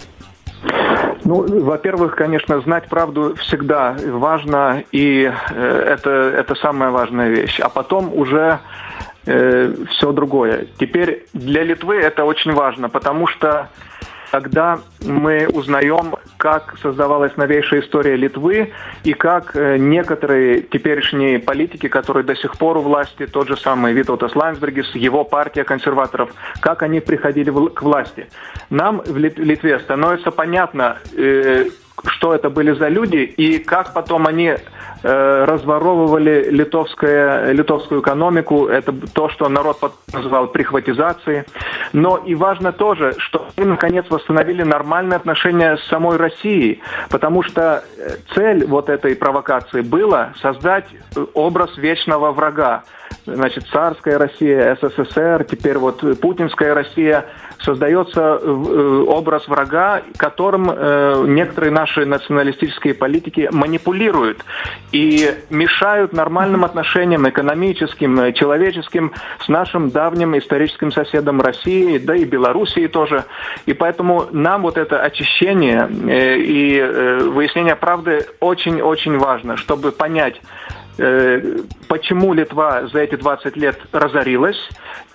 Ну, 1.23 1.45
во-первых, 1.63 2.15
конечно, 2.15 2.59
знать 2.61 2.87
правду 2.87 3.35
всегда 3.35 3.95
важно, 4.05 4.83
и 4.91 5.31
это, 5.51 6.09
это 6.09 6.55
самая 6.55 6.89
важная 6.89 7.29
вещь. 7.29 7.59
А 7.59 7.69
потом 7.69 8.13
уже 8.13 8.59
э, 9.25 9.73
все 9.91 10.11
другое. 10.11 10.67
Теперь 10.79 11.25
для 11.33 11.63
Литвы 11.63 11.95
это 11.95 12.25
очень 12.25 12.53
важно, 12.53 12.89
потому 12.89 13.27
что 13.27 13.69
когда 14.31 14.79
мы 15.01 15.47
узнаем, 15.47 16.15
как 16.37 16.75
создавалась 16.81 17.35
новейшая 17.35 17.81
история 17.81 18.15
Литвы 18.15 18.71
и 19.03 19.13
как 19.13 19.55
э, 19.55 19.77
некоторые 19.77 20.61
теперешние 20.61 21.39
политики, 21.39 21.87
которые 21.87 22.23
до 22.23 22.35
сих 22.35 22.57
пор 22.57 22.77
у 22.77 22.81
власти, 22.81 23.25
тот 23.25 23.47
же 23.47 23.57
самый 23.57 23.93
Витаутас 23.93 24.35
Лайнсбергис, 24.35 24.93
его 24.95 25.23
партия 25.23 25.63
консерваторов, 25.63 26.31
как 26.59 26.83
они 26.83 26.99
приходили 26.99 27.49
к 27.49 27.81
власти. 27.81 28.27
Нам 28.69 29.01
в 29.05 29.17
Литве 29.17 29.79
становится 29.79 30.31
понятно, 30.31 30.97
э, 31.15 31.65
что 32.05 32.33
это 32.33 32.49
были 32.49 32.71
за 32.71 32.87
люди 32.87 33.17
и 33.17 33.59
как 33.59 33.93
потом 33.93 34.27
они 34.27 34.55
разворовывали 35.03 36.49
литовское, 36.49 37.51
литовскую 37.51 38.01
экономику. 38.01 38.67
Это 38.67 38.93
то, 39.13 39.29
что 39.29 39.47
народ 39.49 39.77
называл 40.13 40.47
прихватизацией. 40.47 41.43
Но 41.93 42.17
и 42.17 42.35
важно 42.35 42.71
тоже, 42.71 43.13
что 43.17 43.47
мы 43.57 43.65
наконец 43.65 44.05
восстановили 44.09 44.63
нормальные 44.63 45.17
отношения 45.17 45.77
с 45.77 45.83
самой 45.87 46.17
Россией, 46.17 46.81
потому 47.09 47.43
что 47.43 47.83
э, 47.97 48.17
цель 48.35 48.65
вот 48.65 48.89
этой 48.89 49.15
провокации 49.15 49.81
была 49.81 50.33
создать 50.41 50.85
э, 51.15 51.25
образ 51.33 51.77
вечного 51.77 52.31
врага 52.31 52.83
значит, 53.25 53.65
царская 53.71 54.17
Россия, 54.17 54.77
СССР, 54.81 55.45
теперь 55.49 55.77
вот 55.77 56.03
путинская 56.19 56.73
Россия, 56.73 57.25
создается 57.61 58.39
э, 58.41 59.05
образ 59.07 59.47
врага, 59.47 60.01
которым 60.17 60.69
э, 60.69 61.23
некоторые 61.27 61.71
наши 61.71 62.05
националистические 62.05 62.93
политики 62.93 63.49
манипулируют 63.51 64.43
и 64.91 65.33
мешают 65.49 66.13
нормальным 66.13 66.63
отношениям 66.63 67.27
экономическим, 67.27 68.33
человеческим 68.33 69.11
с 69.39 69.47
нашим 69.47 69.89
давним 69.89 70.37
историческим 70.37 70.91
соседом 70.91 71.41
России, 71.41 71.97
да 71.97 72.15
и 72.15 72.25
Белоруссией 72.25 72.87
тоже. 72.87 73.25
И 73.65 73.73
поэтому 73.73 74.27
нам 74.31 74.61
вот 74.61 74.77
это 74.77 75.01
очищение 75.01 75.89
э, 75.89 76.37
и 76.37 76.81
выяснение 77.29 77.75
правды 77.75 78.25
очень-очень 78.39 79.17
важно, 79.17 79.57
чтобы 79.57 79.91
понять, 79.91 80.39
Э, 80.39 80.88
почему 81.87 82.33
Литва 82.33 82.87
за 82.87 82.99
эти 82.99 83.15
20 83.15 83.57
лет 83.57 83.77
разорилась 83.91 84.69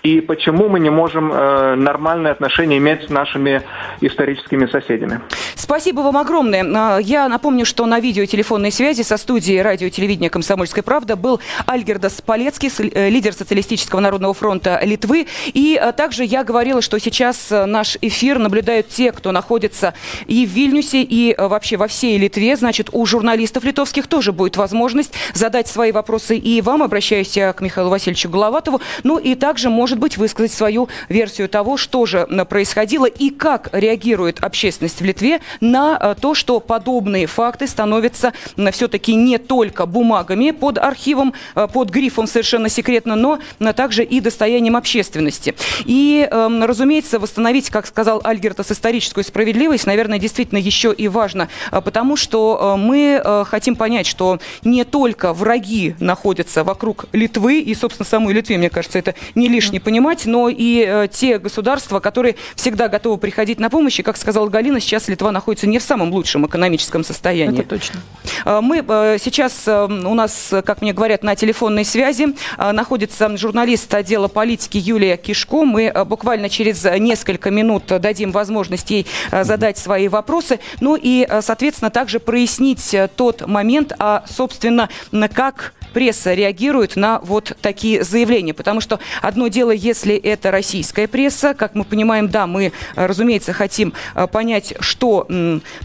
и 0.05 0.21
почему 0.21 0.69
мы 0.69 0.79
не 0.79 0.91
можем 0.91 1.33
э, 1.33 1.73
нормальные 1.75 2.31
отношения 2.31 2.77
иметь 2.77 3.07
с 3.07 3.09
нашими 3.09 3.63
историческими 4.01 4.67
соседями. 4.67 5.19
Спасибо 5.55 6.01
вам 6.01 6.17
огромное. 6.17 6.63
А, 6.63 6.99
я 6.99 7.27
напомню, 7.27 7.65
что 7.65 7.87
на 7.87 7.99
видео 7.99 8.25
телефонной 8.25 8.71
связи 8.71 9.01
со 9.01 9.17
студией 9.17 9.63
радио 9.63 9.87
и 9.87 9.89
телевидения 9.89 10.29
«Комсомольская 10.29 10.83
правда» 10.83 11.15
был 11.15 11.39
Альгердас 11.65 12.21
Полецкий, 12.21 12.69
э, 12.77 13.09
лидер 13.09 13.33
Социалистического 13.33 13.99
народного 13.99 14.35
фронта 14.35 14.79
Литвы. 14.83 15.25
И 15.47 15.81
также 15.97 16.23
я 16.23 16.43
говорила, 16.43 16.83
что 16.83 16.99
сейчас 16.99 17.49
наш 17.49 17.97
эфир 17.99 18.37
наблюдают 18.37 18.89
те, 18.89 19.11
кто 19.11 19.31
находится 19.31 19.95
и 20.27 20.45
в 20.45 20.49
Вильнюсе, 20.49 21.01
и 21.01 21.35
вообще 21.35 21.77
во 21.77 21.87
всей 21.87 22.19
Литве. 22.19 22.55
Значит, 22.57 22.89
у 22.91 23.07
журналистов 23.07 23.63
литовских 23.63 24.05
тоже 24.05 24.33
будет 24.33 24.55
возможность 24.55 25.15
задать 25.33 25.67
свои 25.75 25.91
вопросы 25.91 26.37
и 26.37 26.61
вам, 26.61 26.83
обращаюсь 26.83 27.35
я 27.35 27.51
к 27.51 27.59
Михаилу 27.59 27.89
Васильевичу 27.89 28.29
Головатову, 28.29 28.79
ну 29.03 29.17
и 29.17 29.35
также, 29.35 29.69
может 29.69 29.99
быть, 29.99 30.15
высказать 30.15 30.53
свою 30.53 30.87
версию 31.09 31.49
того, 31.49 31.75
что 31.75 32.05
же 32.05 32.25
происходило 32.49 33.05
и 33.05 33.29
как 33.29 33.67
реагирует 33.73 34.41
общественность 34.41 35.01
в 35.01 35.03
Литве 35.03 35.41
на 35.59 35.99
э, 35.99 36.15
то, 36.21 36.33
что 36.33 36.61
подобные 36.61 37.27
факты 37.27 37.67
становятся 37.67 38.31
все-таки 38.71 39.15
не 39.15 39.37
только 39.37 39.85
бумагами 39.85 40.51
под 40.51 40.77
архивом, 40.77 41.33
э, 41.55 41.67
под 41.67 41.89
грифом 41.89 42.25
совершенно 42.25 42.69
секретно, 42.69 43.17
но 43.17 43.39
также 43.75 44.05
и 44.05 44.21
достоянием 44.21 44.77
общественности. 44.77 45.55
И, 45.83 46.25
эм, 46.31 46.63
разумеется, 46.63 47.19
восстановить, 47.19 47.69
как 47.69 47.85
сказал 47.85 48.21
Альгертас, 48.23 48.71
историческую 48.71 49.25
справедливость, 49.25 49.87
наверное, 49.87 50.19
действительно 50.19 50.59
еще 50.59 50.93
и 50.93 51.09
важно, 51.09 51.49
э, 51.73 51.81
потому 51.81 52.15
что 52.15 52.77
мы 52.77 53.21
хотим 53.49 53.75
понять, 53.75 54.07
что 54.07 54.39
не 54.63 54.85
только 54.85 55.33
враги 55.33 55.54
враги 55.55 55.95
находятся 55.99 56.65
вокруг 56.65 57.05
Литвы, 57.13 57.61
и, 57.61 57.73
собственно, 57.75 58.05
самой 58.05 58.33
Литве, 58.33 58.57
мне 58.57 58.69
кажется, 58.69 58.99
это 58.99 59.15
не 59.35 59.47
лишне 59.47 59.79
понимать, 59.79 60.25
но 60.25 60.49
и 60.49 60.83
э, 60.85 61.07
те 61.09 61.39
государства, 61.39 62.01
которые 62.01 62.35
всегда 62.55 62.89
готовы 62.89 63.17
приходить 63.17 63.57
на 63.57 63.69
помощь, 63.69 63.99
и, 63.99 64.03
как 64.03 64.17
сказала 64.17 64.49
Галина, 64.49 64.81
сейчас 64.81 65.07
Литва 65.07 65.31
находится 65.31 65.65
не 65.65 65.79
в 65.79 65.83
самом 65.83 66.11
лучшем 66.11 66.45
экономическом 66.45 67.05
состоянии. 67.05 67.61
Это 67.61 67.69
точно. 67.69 68.01
Э, 68.43 68.59
мы 68.61 68.83
э, 68.85 69.17
сейчас, 69.17 69.65
у 69.65 70.13
нас, 70.13 70.53
как 70.65 70.81
мне 70.81 70.91
говорят, 70.91 71.23
на 71.23 71.35
телефонной 71.35 71.85
связи 71.85 72.35
находится 72.57 73.37
журналист 73.37 73.93
отдела 73.93 74.27
политики 74.27 74.77
Юлия 74.77 75.15
Кишко. 75.15 75.63
Мы 75.63 75.93
буквально 76.05 76.49
через 76.49 76.83
несколько 76.83 77.49
минут 77.49 77.85
дадим 77.85 78.31
возможность 78.31 78.91
ей 78.91 79.07
задать 79.31 79.77
свои 79.77 80.09
вопросы, 80.09 80.59
ну 80.81 80.97
и, 81.01 81.25
соответственно, 81.41 81.91
также 81.91 82.19
прояснить 82.19 82.95
тот 83.15 83.47
момент, 83.47 83.93
а, 83.99 84.23
собственно, 84.27 84.89
как 85.33 85.44
как 85.45 85.73
пресса 85.93 86.33
реагирует 86.33 86.95
на 86.95 87.19
вот 87.19 87.55
такие 87.61 88.03
заявления. 88.03 88.53
Потому 88.53 88.81
что 88.81 88.99
одно 89.21 89.47
дело, 89.47 89.69
если 89.69 90.15
это 90.15 90.49
российская 90.49 91.07
пресса, 91.07 91.53
как 91.53 91.75
мы 91.75 91.83
понимаем, 91.83 92.29
да, 92.29 92.47
мы, 92.47 92.71
разумеется, 92.95 93.53
хотим 93.53 93.93
э, 94.15 94.25
понять, 94.27 94.73
что 94.79 95.27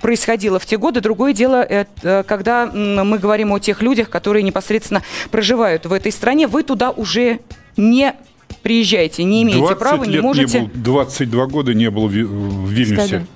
происходило 0.00 0.58
в 0.58 0.64
те 0.64 0.78
годы. 0.78 1.02
Другое 1.02 1.34
дело, 1.34 1.62
это, 1.62 2.24
когда 2.26 2.66
мы 2.66 3.18
говорим 3.18 3.52
о 3.52 3.58
тех 3.58 3.82
людях, 3.82 4.08
которые 4.08 4.42
непосредственно 4.42 5.02
проживают 5.30 5.84
в 5.84 5.92
этой 5.92 6.10
стране. 6.10 6.46
Вы 6.46 6.62
туда 6.62 6.90
уже 6.90 7.40
не 7.76 8.14
приезжаете, 8.62 9.24
не 9.24 9.42
имеете 9.42 9.76
права, 9.76 10.04
не 10.04 10.20
можете... 10.20 10.60
Не 10.60 10.66
был, 10.68 10.82
22 10.82 11.46
года 11.46 11.74
не 11.74 11.90
был 11.90 12.08
в 12.08 12.12
Вильнюсе. 12.12 13.02
Кстати. 13.02 13.26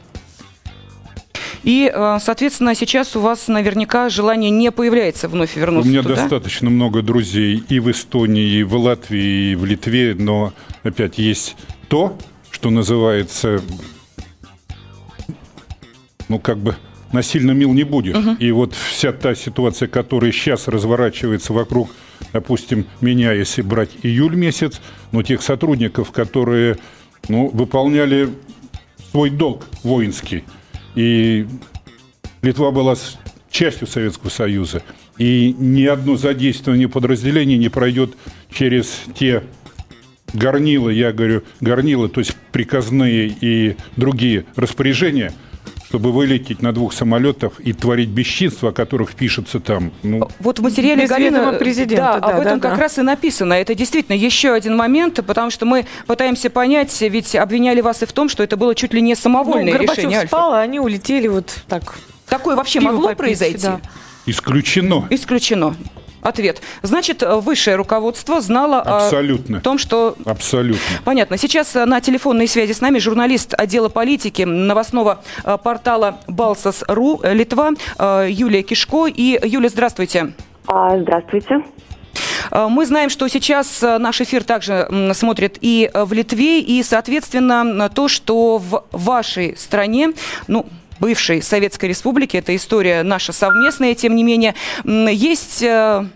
И, 1.65 1.91
э, 1.93 2.19
соответственно, 2.21 2.75
сейчас 2.75 3.17
у 3.17 3.21
вас 3.21 3.49
наверняка 3.49 4.11
желание 4.11 4.51
не 4.51 4.71
появляется 4.71 5.29
вновь 5.29 5.57
вернуться 5.57 5.89
У 5.89 5.91
меня 5.91 6.03
туда. 6.03 6.17
достаточно 6.17 6.69
много 6.69 7.01
друзей 7.01 7.65
и 7.69 7.81
в 7.81 7.91
Эстонии, 7.91 8.59
и 8.59 8.63
в 8.63 8.77
Латвии, 8.77 9.53
и 9.53 9.55
в 9.55 9.65
Литве, 9.65 10.15
но 10.15 10.53
опять 10.83 11.19
есть 11.19 11.57
то, 11.89 12.19
что 12.51 12.69
называется, 12.69 13.63
ну, 16.29 16.39
как 16.39 16.59
бы 16.59 16.77
насильно 17.13 17.53
мил 17.53 17.73
не 17.73 17.85
будешь. 17.85 18.17
Угу. 18.17 18.37
И 18.41 18.51
вот 18.53 18.75
вся 18.75 19.13
та 19.13 19.35
ситуация, 19.35 19.89
которая 19.89 20.33
сейчас 20.33 20.69
разворачивается 20.69 21.55
вокруг, 21.55 21.91
допустим, 22.35 22.87
меня, 23.01 23.33
если 23.33 23.63
брать 23.63 23.91
июль 24.03 24.37
месяц, 24.37 24.83
но 25.13 25.23
тех 25.23 25.41
сотрудников, 25.41 26.11
которые 26.11 26.77
ну, 27.29 27.49
выполняли 27.49 28.29
свой 29.13 29.31
долг 29.31 29.67
воинский, 29.83 30.45
и 30.95 31.47
Литва 32.43 32.71
была 32.71 32.95
частью 33.51 33.87
Советского 33.87 34.31
Союза. 34.31 34.83
И 35.17 35.55
ни 35.59 35.85
одно 35.85 36.17
задействование 36.17 36.89
подразделений 36.89 37.57
не 37.57 37.69
пройдет 37.69 38.15
через 38.51 39.01
те 39.15 39.45
горнила, 40.33 40.91
я 40.91 41.13
говорю, 41.13 41.45
горнила, 41.61 42.09
то 42.09 42.21
есть 42.21 42.37
приказные 42.53 43.29
и 43.29 43.77
другие 43.97 44.45
распоряжения– 44.57 45.33
чтобы 45.95 46.11
вылететь 46.11 46.61
на 46.61 46.73
двух 46.73 46.93
самолетах 46.93 47.61
и 47.61 47.73
творить 47.73 48.09
бесчинства, 48.09 48.71
о 48.71 48.73
которых 48.73 49.15
пишется 49.15 49.61
там. 49.61 49.93
Ну. 50.03 50.29
Вот 50.41 50.59
в 50.59 50.63
материале 50.63 51.07
Галины 51.07 51.53
президента, 51.53 52.19
да, 52.19 52.19
да, 52.19 52.27
об 52.35 52.41
этом 52.41 52.59
да, 52.59 52.69
как 52.69 52.77
да. 52.79 52.83
раз 52.83 52.99
и 52.99 53.03
написано. 53.03 53.53
Это 53.53 53.77
действительно 53.77 54.17
еще 54.17 54.51
один 54.51 54.77
момент, 54.77 55.21
потому 55.25 55.53
что 55.53 55.67
мы 55.67 55.87
пытаемся 56.09 56.51
понять, 56.51 57.01
ведь 57.01 57.37
обвиняли 57.37 57.81
вас 57.81 58.03
и 58.03 58.07
в 58.07 58.13
том, 58.13 58.29
что 58.29 58.43
это 58.43 58.57
было 58.57 58.75
чуть 58.75 58.93
ли 58.93 59.01
не 59.01 59.15
самовольное 59.15 59.73
ну, 59.73 59.79
Горбачев 59.79 59.99
решение. 59.99 60.27
спал, 60.27 60.55
а 60.55 60.63
они 60.63 60.81
улетели 60.81 61.29
вот 61.29 61.55
так. 61.69 61.97
Такое 62.27 62.57
вообще 62.57 62.81
могло 62.81 63.03
попить, 63.03 63.19
произойти? 63.19 63.63
Да. 63.63 63.81
Исключено. 64.27 65.07
Исключено. 65.11 65.77
Ответ. 66.25 66.61
Значит, 66.83 67.23
высшее 67.23 67.77
руководство 67.77 68.41
знало 68.41 68.81
Абсолютно. 68.81 69.59
о 69.59 69.61
том, 69.61 69.79
что... 69.79 70.17
Абсолютно. 70.25 70.81
Понятно. 71.05 71.37
Сейчас 71.37 71.75
на 71.75 72.01
телефонной 72.01 72.49
связи 72.49 72.73
с 72.73 72.81
нами 72.81 72.99
журналист 72.99 73.55
отдела 73.57 73.89
политики 73.89 74.43
новостного 74.43 75.23
портала 75.63 76.19
Балсас.ру 76.27 77.21
Литва 77.23 77.71
Юлия 78.27 78.63
Кишко. 78.63 79.07
И, 79.07 79.39
Юлия, 79.47 79.69
здравствуйте. 79.69 80.33
А, 80.67 80.99
здравствуйте. 80.99 81.63
Мы 82.51 82.87
знаем, 82.87 83.11
что 83.11 83.27
сейчас 83.29 83.83
наш 83.83 84.21
эфир 84.21 84.45
также 84.45 84.89
смотрит 85.15 85.59
и 85.61 85.91
в 85.93 86.13
Литве, 86.13 86.61
и, 86.61 86.83
соответственно, 86.83 87.89
то, 87.89 88.09
что 88.09 88.59
в 88.59 88.85
вашей 88.93 89.57
стране, 89.57 90.11
ну, 90.47 90.67
бывшей 91.01 91.43
Советской 91.43 91.87
Республике, 91.87 92.39
это 92.39 92.55
история 92.55 93.03
наша 93.03 93.33
совместная, 93.33 93.95
тем 93.95 94.15
не 94.17 94.23
менее, 94.23 94.55
есть 94.85 95.63
э, 95.63 96.07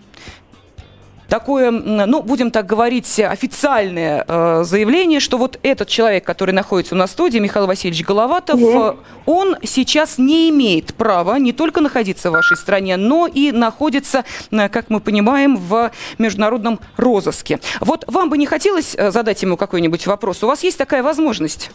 такое, 1.29 1.71
ну, 1.71 2.21
будем 2.21 2.51
так 2.51 2.65
говорить, 2.65 3.19
официальное 3.19 4.25
э, 4.27 4.63
заявление, 4.65 5.19
что 5.19 5.37
вот 5.37 5.59
этот 5.63 5.87
человек, 5.87 6.25
который 6.25 6.51
находится 6.51 6.95
у 6.95 6.97
нас 6.97 7.11
в 7.11 7.13
студии, 7.13 7.37
Михаил 7.37 7.67
Васильевич 7.67 8.05
Головатов, 8.05 8.59
mm 8.59 8.97
он 9.25 9.55
сейчас 9.61 10.17
не 10.17 10.49
имеет 10.49 10.95
права 10.95 11.37
не 11.37 11.53
только 11.53 11.81
находиться 11.81 12.31
в 12.31 12.33
вашей 12.33 12.57
стране, 12.57 12.97
но 12.97 13.27
и 13.27 13.51
находится, 13.51 14.25
э, 14.49 14.69
как 14.69 14.89
мы 14.89 14.99
понимаем, 14.99 15.55
в 15.55 15.91
международном 16.17 16.79
розыске. 16.97 17.59
Вот 17.79 18.05
вам 18.07 18.31
бы 18.31 18.39
не 18.39 18.47
хотелось 18.47 18.95
э, 18.97 19.11
задать 19.11 19.41
ему 19.43 19.55
какой-нибудь 19.55 20.07
вопрос? 20.07 20.43
У 20.43 20.47
вас 20.47 20.63
есть 20.63 20.79
такая 20.79 21.03
возможность? 21.03 21.69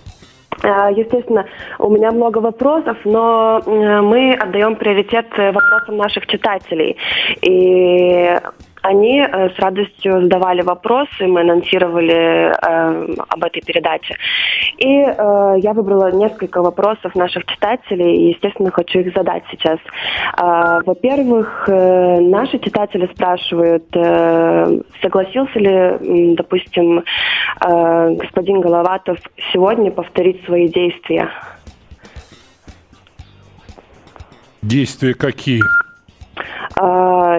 Э, 0.62 0.90
естественно, 0.94 1.46
у 1.78 1.90
меня 1.90 2.10
много 2.10 2.38
вопросов, 2.38 2.96
но 3.04 3.62
мы 3.66 4.34
отдаем 4.34 4.76
приоритет 4.76 5.26
вопросам 5.36 5.96
наших 5.96 6.26
читателей. 6.26 6.96
И 7.42 8.38
они 8.84 9.20
э, 9.20 9.48
с 9.50 9.58
радостью 9.58 10.20
задавали 10.22 10.60
вопросы, 10.60 11.26
мы 11.26 11.40
анонсировали 11.40 12.52
э, 12.52 13.14
об 13.28 13.42
этой 13.42 13.62
передаче. 13.62 14.14
И 14.76 14.86
э, 14.86 15.54
я 15.58 15.72
выбрала 15.72 16.12
несколько 16.12 16.60
вопросов 16.60 17.14
наших 17.14 17.46
читателей, 17.46 18.14
и, 18.16 18.28
естественно, 18.32 18.70
хочу 18.70 19.00
их 19.00 19.14
задать 19.14 19.42
сейчас. 19.50 19.78
Э, 20.36 20.80
во-первых, 20.84 21.64
э, 21.68 22.20
наши 22.20 22.58
читатели 22.58 23.08
спрашивают, 23.14 23.84
э, 23.96 24.80
согласился 25.00 25.58
ли, 25.58 26.34
допустим, 26.34 26.98
э, 26.98 28.10
господин 28.16 28.60
Головатов 28.60 29.18
сегодня 29.52 29.90
повторить 29.90 30.44
свои 30.44 30.68
действия? 30.68 31.30
Действия 34.60 35.14
какие? 35.14 35.62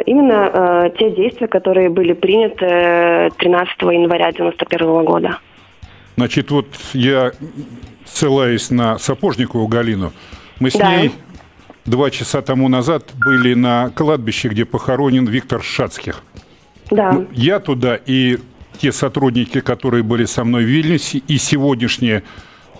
Именно 0.02 0.50
а, 0.54 0.90
те 0.90 1.12
действия, 1.12 1.48
которые 1.48 1.90
были 1.90 2.14
приняты 2.14 3.32
13 3.38 3.82
января 3.82 4.28
1991 4.28 5.06
года. 5.06 5.40
Значит, 6.18 6.52
вот 6.52 6.68
я 6.94 7.32
ссылаюсь 8.06 8.70
на 8.72 8.98
Сапожникову 8.98 9.68
Галину. 9.68 10.14
Мы 10.60 10.72
с 10.72 10.74
да. 10.74 10.96
ней 10.96 11.12
два 11.86 12.10
часа 12.10 12.42
тому 12.42 12.70
назад 12.70 13.12
были 13.16 13.54
на 13.54 13.90
кладбище, 13.90 14.50
где 14.50 14.66
похоронен 14.66 15.26
Виктор 15.26 15.62
Шацких. 15.62 16.24
Да. 16.92 17.12
Ну, 17.12 17.28
я 17.32 17.60
туда 17.60 18.00
и 18.06 18.38
те 18.80 18.92
сотрудники, 18.92 19.62
которые 19.62 20.04
были 20.04 20.26
со 20.26 20.44
мной 20.44 20.64
в 20.64 20.68
Вильнюсе, 20.68 21.20
и 21.28 21.38
сегодняшние 21.38 22.24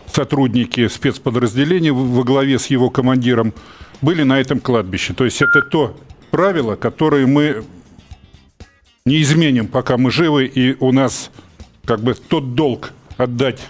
сотрудники 0.08 0.88
спецподразделения 0.88 1.92
во 1.94 2.24
главе 2.24 2.60
с 2.60 2.68
его 2.68 2.90
командиром 2.90 3.54
были 4.02 4.24
на 4.24 4.40
этом 4.40 4.60
кладбище. 4.60 5.14
То 5.14 5.26
есть 5.26 5.42
это 5.42 5.62
то 5.62 5.98
правила, 6.36 6.76
которые 6.76 7.28
мы 7.28 7.64
не 9.06 9.22
изменим, 9.22 9.68
пока 9.68 9.96
мы 9.96 10.12
живы, 10.12 10.48
и 10.48 10.76
у 10.82 10.92
нас 10.92 11.32
как 11.86 12.02
бы 12.02 12.14
тот 12.14 12.56
долг 12.56 12.92
отдать 13.16 13.62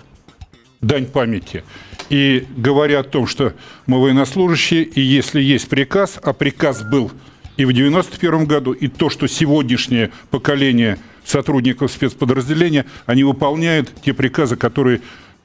дань 0.82 1.06
памяти. 1.06 1.63
И 2.10 2.47
говоря 2.58 3.01
о 3.01 3.04
том, 3.04 3.28
что 3.28 3.54
мы 3.86 4.01
военнослужащие, 4.01 4.82
и 4.82 4.99
если 4.99 5.43
есть 5.43 5.69
приказ, 5.69 6.19
а 6.23 6.34
приказ 6.34 6.82
был 6.82 7.12
и 7.56 7.65
в 7.65 7.71
91 7.71 8.45
году, 8.45 8.71
и 8.71 8.88
то, 8.88 9.12
что 9.12 9.28
сегодняшнее 9.28 10.10
поколение 10.32 10.97
сотрудников 11.23 11.91
спецподразделения, 11.91 12.88
они 13.06 13.23
выполняют 13.23 13.93
те 14.04 14.12
приказы, 14.15 14.56
которые 14.56 15.01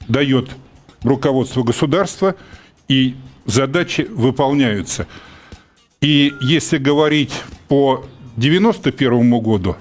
дает 0.09 0.49
руководство 1.03 1.65
государства, 1.65 2.35
и 2.89 3.15
задачи 3.45 4.07
выполняются. 4.09 5.07
И 6.01 6.33
если 6.41 6.79
говорить 6.79 7.43
по 7.69 8.07
91 8.37 9.39
году, 9.41 9.77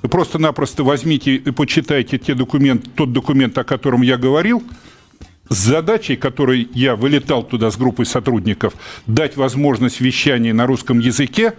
просто-напросто 0.00 0.82
возьмите 0.82 1.34
и 1.34 1.50
почитайте 1.50 2.18
те 2.18 2.34
документ, 2.34 2.94
тот 2.94 3.12
документ, 3.12 3.58
о 3.58 3.64
котором 3.64 4.00
я 4.00 4.16
говорил, 4.16 4.62
с 5.50 5.56
задачей, 5.56 6.16
которой 6.16 6.68
я 6.72 6.96
вылетал 6.96 7.42
туда 7.42 7.70
с 7.70 7.76
группой 7.76 8.06
сотрудников, 8.06 8.74
дать 9.06 9.36
возможность 9.36 10.00
вещания 10.00 10.54
на 10.54 10.66
русском 10.66 11.00
языке 11.00 11.54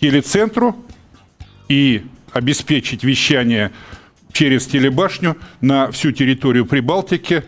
телецентру 0.00 0.76
и 1.68 2.04
обеспечить 2.32 3.02
вещание 3.02 3.72
через 4.32 4.66
телебашню 4.66 5.36
на 5.62 5.90
всю 5.90 6.12
территорию 6.12 6.66
Прибалтики 6.66 7.44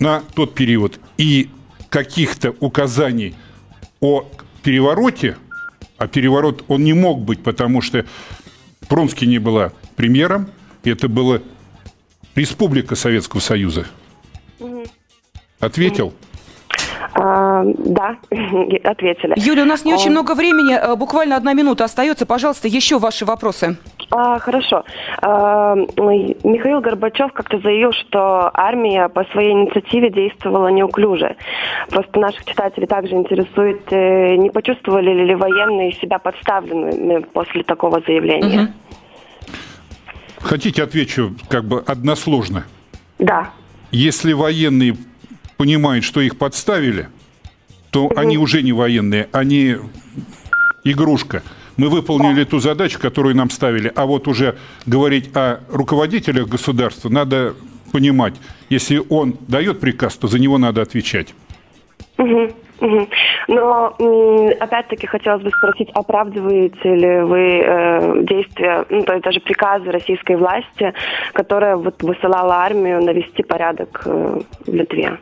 на 0.00 0.20
тот 0.34 0.54
период. 0.54 0.98
И 1.16 1.48
каких-то 1.90 2.54
указаний 2.58 3.34
о 4.00 4.28
перевороте, 4.62 5.36
а 5.98 6.06
переворот 6.08 6.64
он 6.68 6.84
не 6.84 6.92
мог 6.92 7.20
быть, 7.20 7.42
потому 7.42 7.80
что 7.80 8.04
Пронский 8.88 9.26
не 9.26 9.38
была 9.38 9.72
премьером, 9.96 10.48
это 10.84 11.08
была 11.08 11.40
Республика 12.34 12.94
Советского 12.94 13.40
Союза. 13.40 13.86
Ответил? 15.60 16.12
А, 17.14 17.62
да, 17.64 18.16
ответили. 18.84 19.34
Юля, 19.36 19.62
у 19.62 19.66
нас 19.66 19.84
не 19.84 19.92
очень 19.92 20.08
а. 20.08 20.12
много 20.12 20.34
времени, 20.34 20.74
э, 20.74 20.96
буквально 20.96 21.36
одна 21.36 21.52
минута 21.52 21.84
остается. 21.84 22.24
Пожалуйста, 22.24 22.68
еще 22.68 22.98
ваши 22.98 23.24
вопросы. 23.24 23.76
А, 24.14 24.38
хорошо. 24.38 24.84
А, 25.22 25.74
Михаил 25.74 26.80
Горбачев 26.82 27.32
как-то 27.32 27.58
заявил, 27.60 27.92
что 27.92 28.50
армия 28.52 29.08
по 29.08 29.24
своей 29.32 29.52
инициативе 29.52 30.10
действовала 30.10 30.68
неуклюже. 30.68 31.36
Просто 31.88 32.20
наших 32.20 32.44
читателей 32.44 32.86
также 32.86 33.14
интересует, 33.14 33.80
э, 33.90 34.36
не 34.36 34.50
почувствовали 34.50 35.24
ли 35.24 35.34
военные 35.34 35.92
себя 35.92 36.18
подставленными 36.18 37.24
после 37.32 37.62
такого 37.62 38.02
заявления? 38.06 38.64
Угу. 38.64 38.72
Хотите, 40.42 40.82
отвечу 40.82 41.34
как 41.48 41.64
бы 41.64 41.82
односложно? 41.86 42.64
Да. 43.18 43.50
Если 43.92 44.34
военные 44.34 44.94
понимают, 45.56 46.04
что 46.04 46.20
их 46.20 46.36
подставили, 46.36 47.08
то 47.90 48.04
угу. 48.04 48.14
они 48.18 48.36
уже 48.36 48.62
не 48.62 48.74
военные, 48.74 49.28
они 49.32 49.76
игрушка. 50.84 51.42
Мы 51.76 51.88
выполнили 51.88 52.44
ту 52.44 52.58
задачу, 52.58 52.98
которую 52.98 53.34
нам 53.36 53.50
ставили. 53.50 53.92
А 53.94 54.06
вот 54.06 54.28
уже 54.28 54.56
говорить 54.86 55.30
о 55.34 55.60
руководителях 55.70 56.48
государства 56.48 57.08
надо 57.08 57.54
понимать, 57.92 58.34
если 58.70 59.00
он 59.08 59.36
дает 59.48 59.80
приказ, 59.80 60.16
то 60.16 60.26
за 60.26 60.38
него 60.38 60.58
надо 60.58 60.82
отвечать. 60.82 61.34
Угу, 62.18 62.48
угу. 62.80 63.08
Но 63.48 63.96
опять-таки 64.60 65.06
хотелось 65.06 65.42
бы 65.42 65.50
спросить, 65.50 65.90
оправдываете 65.94 66.94
ли 66.94 67.20
вы 67.22 67.62
э, 67.64 68.24
действия, 68.24 68.84
ну, 68.88 69.02
то 69.02 69.12
есть 69.14 69.24
даже 69.24 69.40
приказы 69.40 69.90
российской 69.90 70.36
власти, 70.36 70.94
которая 71.32 71.76
вот 71.76 72.02
высылала 72.02 72.56
армию 72.56 73.02
навести 73.02 73.42
порядок 73.42 74.02
э, 74.04 74.40
в 74.66 74.74
Литве? 74.74 75.18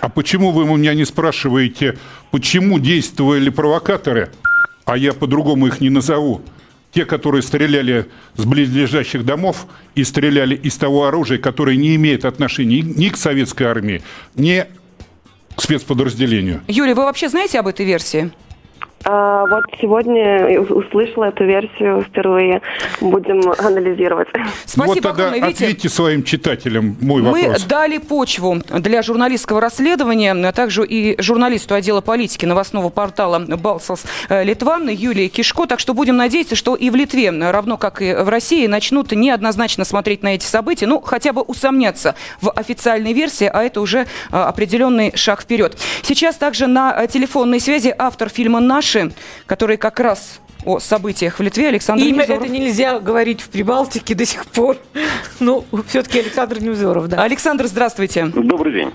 А 0.00 0.08
почему 0.08 0.50
вы 0.50 0.64
у 0.64 0.76
меня 0.76 0.94
не 0.94 1.04
спрашиваете, 1.04 1.96
почему 2.30 2.78
действовали 2.78 3.48
провокаторы? 3.50 4.30
А 4.84 4.96
я 4.96 5.12
по-другому 5.12 5.66
их 5.66 5.80
не 5.80 5.90
назову, 5.90 6.42
те, 6.92 7.04
которые 7.04 7.42
стреляли 7.42 8.06
с 8.36 8.44
близлежащих 8.44 9.24
домов 9.24 9.66
и 9.94 10.04
стреляли 10.04 10.54
из 10.54 10.76
того 10.76 11.06
оружия, 11.06 11.38
которое 11.38 11.76
не 11.76 11.96
имеет 11.96 12.24
отношения 12.24 12.80
ни 12.82 13.08
к 13.08 13.16
советской 13.16 13.64
армии, 13.64 14.02
ни 14.36 14.64
к 15.56 15.62
спецподразделению. 15.62 16.62
Юрий, 16.68 16.94
вы 16.94 17.04
вообще 17.04 17.28
знаете 17.28 17.58
об 17.58 17.66
этой 17.66 17.84
версии? 17.84 18.30
А, 19.04 19.46
вот 19.46 19.64
сегодня 19.80 20.60
услышала 20.60 21.26
эту 21.26 21.44
версию 21.44 22.02
впервые. 22.02 22.62
Будем 23.00 23.52
анализировать. 23.58 24.28
Спасибо 24.64 24.94
вот 24.94 25.02
тогда 25.02 25.28
огромное, 25.28 25.50
ответьте 25.50 25.88
своим 25.88 26.22
читателям 26.22 26.96
мой 27.00 27.20
Мы 27.20 27.42
вопрос. 27.42 27.62
Мы 27.62 27.68
дали 27.68 27.98
почву 27.98 28.62
для 28.70 29.02
журналистского 29.02 29.60
расследования, 29.60 30.32
а 30.32 30.52
также 30.52 30.86
и 30.86 31.20
журналисту 31.20 31.74
отдела 31.74 32.00
политики 32.00 32.46
новостного 32.46 32.88
портала 32.88 33.38
«Балсос 33.38 34.04
э, 34.28 34.42
Литва» 34.42 34.78
Юлии 34.78 35.28
Кишко. 35.28 35.66
Так 35.66 35.80
что 35.80 35.92
будем 35.92 36.16
надеяться, 36.16 36.56
что 36.56 36.74
и 36.74 36.88
в 36.88 36.94
Литве, 36.94 37.30
равно 37.30 37.76
как 37.76 38.00
и 38.00 38.14
в 38.14 38.28
России, 38.28 38.66
начнут 38.66 39.12
неоднозначно 39.12 39.84
смотреть 39.84 40.22
на 40.22 40.34
эти 40.34 40.46
события, 40.46 40.86
ну, 40.86 41.00
хотя 41.00 41.32
бы 41.32 41.42
усомняться 41.42 42.14
в 42.40 42.50
официальной 42.50 43.12
версии, 43.12 43.50
а 43.52 43.62
это 43.62 43.82
уже 43.82 44.00
э, 44.00 44.36
определенный 44.36 45.12
шаг 45.14 45.42
вперед. 45.42 45.76
Сейчас 46.02 46.36
также 46.36 46.66
на 46.66 47.06
телефонной 47.06 47.60
связи 47.60 47.94
автор 47.96 48.30
фильма 48.30 48.60
«Наш» 48.60 48.93
наши, 48.94 49.12
который 49.46 49.76
как 49.76 50.00
раз 50.00 50.40
о 50.64 50.78
событиях 50.78 51.38
в 51.38 51.42
Литве 51.42 51.68
Александр 51.68 52.02
Имя 52.04 52.22
Невзоров. 52.22 52.42
это 52.42 52.50
нельзя 52.52 52.98
говорить 52.98 53.40
в 53.40 53.48
Прибалтике 53.48 54.14
до 54.14 54.24
сих 54.24 54.46
пор. 54.46 54.76
Ну, 55.40 55.64
все-таки 55.88 56.20
Александр 56.20 56.62
Невзоров, 56.62 57.08
да. 57.08 57.22
Александр, 57.22 57.66
здравствуйте. 57.66 58.26
Добрый 58.26 58.72
день. 58.72 58.92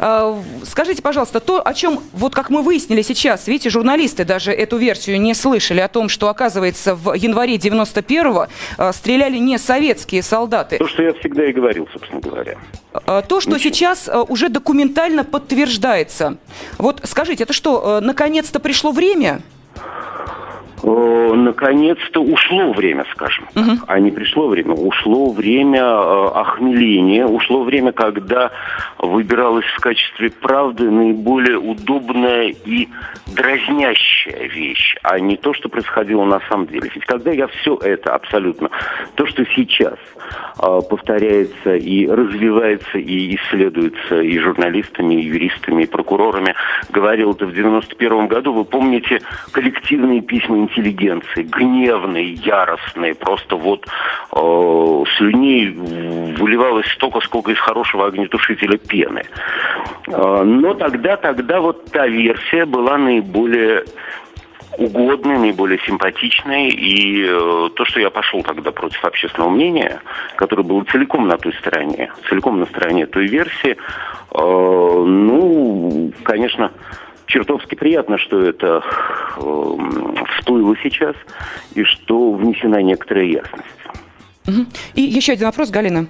А, 0.00 0.42
Скажите, 0.64 1.02
пожалуйста, 1.02 1.38
то, 1.38 1.60
о 1.64 1.74
чем, 1.74 2.00
вот 2.12 2.34
как 2.34 2.48
мы 2.48 2.62
выяснили 2.62 3.02
сейчас, 3.02 3.46
видите, 3.46 3.68
журналисты 3.68 4.24
даже 4.24 4.52
эту 4.52 4.78
версию 4.78 5.20
не 5.20 5.34
слышали, 5.34 5.80
о 5.80 5.88
том, 5.88 6.08
что, 6.08 6.28
оказывается, 6.28 6.94
в 6.94 7.12
январе 7.12 7.56
91-го 7.56 8.46
а, 8.78 8.92
стреляли 8.92 9.36
не 9.36 9.58
советские 9.58 10.22
солдаты. 10.22 10.78
То, 10.78 10.88
что 10.88 11.02
я 11.02 11.12
всегда 11.14 11.44
и 11.44 11.52
говорил, 11.52 11.86
собственно 11.92 12.20
говоря. 12.20 12.56
А, 12.92 13.20
То, 13.22 13.40
что 13.40 13.58
сейчас 13.58 14.08
а, 14.08 14.22
уже 14.22 14.48
документально 14.48 15.24
подтверждается. 15.24 16.38
Вот 16.78 17.00
скажите, 17.04 17.44
это 17.44 17.52
что, 17.52 18.00
наконец-то 18.00 18.60
пришло 18.60 18.92
время? 18.92 19.42
Э, 20.82 21.32
Наконец-то 21.34 22.22
ушло 22.22 22.72
время, 22.72 23.04
скажем 23.12 23.46
так. 23.54 23.64
А 23.86 23.98
не 23.98 24.10
пришло 24.10 24.48
время. 24.48 24.74
Ушло 24.74 25.30
время 25.30 25.80
э, 25.80 26.28
охмеления, 26.34 27.26
ушло 27.26 27.62
время, 27.62 27.92
когда 27.92 28.50
выбиралась 28.98 29.66
в 29.76 29.80
качестве 29.80 30.30
правды 30.30 30.90
наиболее 30.90 31.58
удобная 31.58 32.54
и 32.64 32.88
дразнящая 34.22 34.48
вещь, 34.48 34.96
а 35.02 35.18
не 35.18 35.36
то, 35.36 35.52
что 35.54 35.68
происходило 35.68 36.24
на 36.24 36.40
самом 36.48 36.66
деле. 36.66 36.90
Ведь 36.94 37.04
когда 37.04 37.30
я 37.30 37.46
все 37.46 37.76
это 37.76 38.14
абсолютно, 38.14 38.70
то, 39.14 39.26
что 39.26 39.44
сейчас 39.46 39.98
э, 40.58 40.80
повторяется 40.88 41.76
и 41.76 42.06
развивается 42.06 42.98
и 42.98 43.36
исследуется 43.36 44.20
и 44.20 44.38
журналистами, 44.38 45.14
и 45.14 45.24
юристами, 45.24 45.84
и 45.84 45.86
прокурорами, 45.86 46.54
говорил 46.90 47.32
это 47.32 47.46
в 47.46 47.52
91 47.52 48.26
году, 48.28 48.52
вы 48.52 48.64
помните 48.64 49.20
коллективные 49.52 50.20
письма 50.20 50.58
интеллигенции, 50.58 51.42
гневные, 51.42 52.32
яростные, 52.34 53.14
просто 53.14 53.56
вот 53.56 53.86
э, 53.86 55.04
слюней 55.16 55.70
выливалось 56.36 56.86
столько, 56.92 57.20
сколько 57.20 57.52
из 57.52 57.58
хорошего 57.58 58.06
огнетушителя 58.06 58.78
пены. 58.78 59.22
Э, 60.08 60.42
но 60.44 60.74
тогда, 60.74 61.16
тогда 61.16 61.60
вот 61.60 61.84
та 61.90 62.06
версия 62.06 62.64
была 62.64 62.98
наиболее 62.98 63.84
угодной, 64.76 65.38
наиболее 65.38 65.78
симпатичной. 65.86 66.68
И 66.70 67.24
э, 67.24 67.68
то, 67.74 67.84
что 67.84 68.00
я 68.00 68.10
пошел 68.10 68.42
тогда 68.42 68.72
против 68.72 69.04
общественного 69.04 69.50
мнения, 69.50 70.00
которое 70.36 70.62
было 70.62 70.84
целиком 70.84 71.28
на 71.28 71.36
той 71.36 71.52
стороне, 71.54 72.12
целиком 72.28 72.60
на 72.60 72.66
стороне 72.66 73.06
той 73.06 73.26
версии, 73.26 73.72
э, 73.72 73.76
ну, 74.34 76.12
конечно, 76.22 76.72
чертовски 77.26 77.74
приятно, 77.74 78.18
что 78.18 78.40
это 78.40 78.82
э, 79.36 79.76
всплыло 80.38 80.76
сейчас 80.82 81.16
и 81.74 81.84
что 81.84 82.32
внесена 82.32 82.82
некоторая 82.82 83.24
ясность. 83.24 83.66
И 84.94 85.02
еще 85.02 85.32
один 85.32 85.46
вопрос, 85.46 85.70
Галина. 85.70 86.08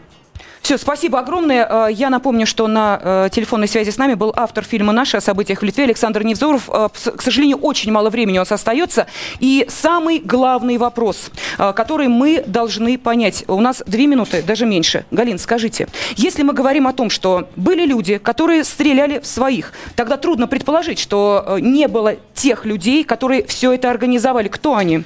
Все, 0.63 0.79
спасибо 0.79 1.19
огромное. 1.19 1.67
Э, 1.69 1.93
Я 1.93 2.09
напомню, 2.09 2.47
что 2.47 2.69
на 2.69 3.01
э, 3.03 3.29
телефонной 3.33 3.67
связи 3.67 3.91
с 3.91 3.99
нами 3.99 4.15
был 4.15 4.33
автор 4.37 4.63
фильма 4.63 4.93
«Наши» 4.93 5.17
о 5.17 5.21
событиях 5.21 5.61
в 5.61 5.65
Литве 5.65 5.85
Александр 5.85 6.23
Невзоров. 6.23 6.71
Э, 6.73 6.89
К 6.93 7.21
сожалению, 7.21 7.57
очень 7.59 7.91
мало 7.91 8.11
времени 8.11 8.39
у 8.39 8.43
нас 8.43 8.53
остается. 8.53 9.09
И 9.41 9.67
самый 9.69 10.21
главный 10.21 10.79
вопрос, 10.79 11.33
который 11.59 12.07
мы 12.07 12.45
должны 12.47 12.97
понять. 12.97 13.45
У 13.49 13.61
нас 13.61 13.83
две 13.87 14.07
минуты, 14.07 14.41
даже 14.43 14.65
меньше. 14.65 15.05
Галин, 15.11 15.39
скажите, 15.39 15.89
если 16.17 16.45
мы 16.45 16.53
говорим 16.53 16.87
о 16.87 16.93
том, 16.93 17.11
что 17.11 17.49
были 17.57 17.85
люди, 17.85 18.19
которые 18.19 18.63
стреляли 18.63 19.19
в 19.19 19.27
своих, 19.27 19.73
тогда 19.97 20.17
трудно 20.17 20.47
предположить, 20.47 21.01
что 21.01 21.59
не 21.61 21.89
было 21.89 22.15
тех 22.35 22.65
людей, 22.65 23.03
которые 23.03 23.45
все 23.47 23.73
это 23.73 23.91
организовали. 23.91 24.47
Кто 24.47 24.77
они? 24.77 25.03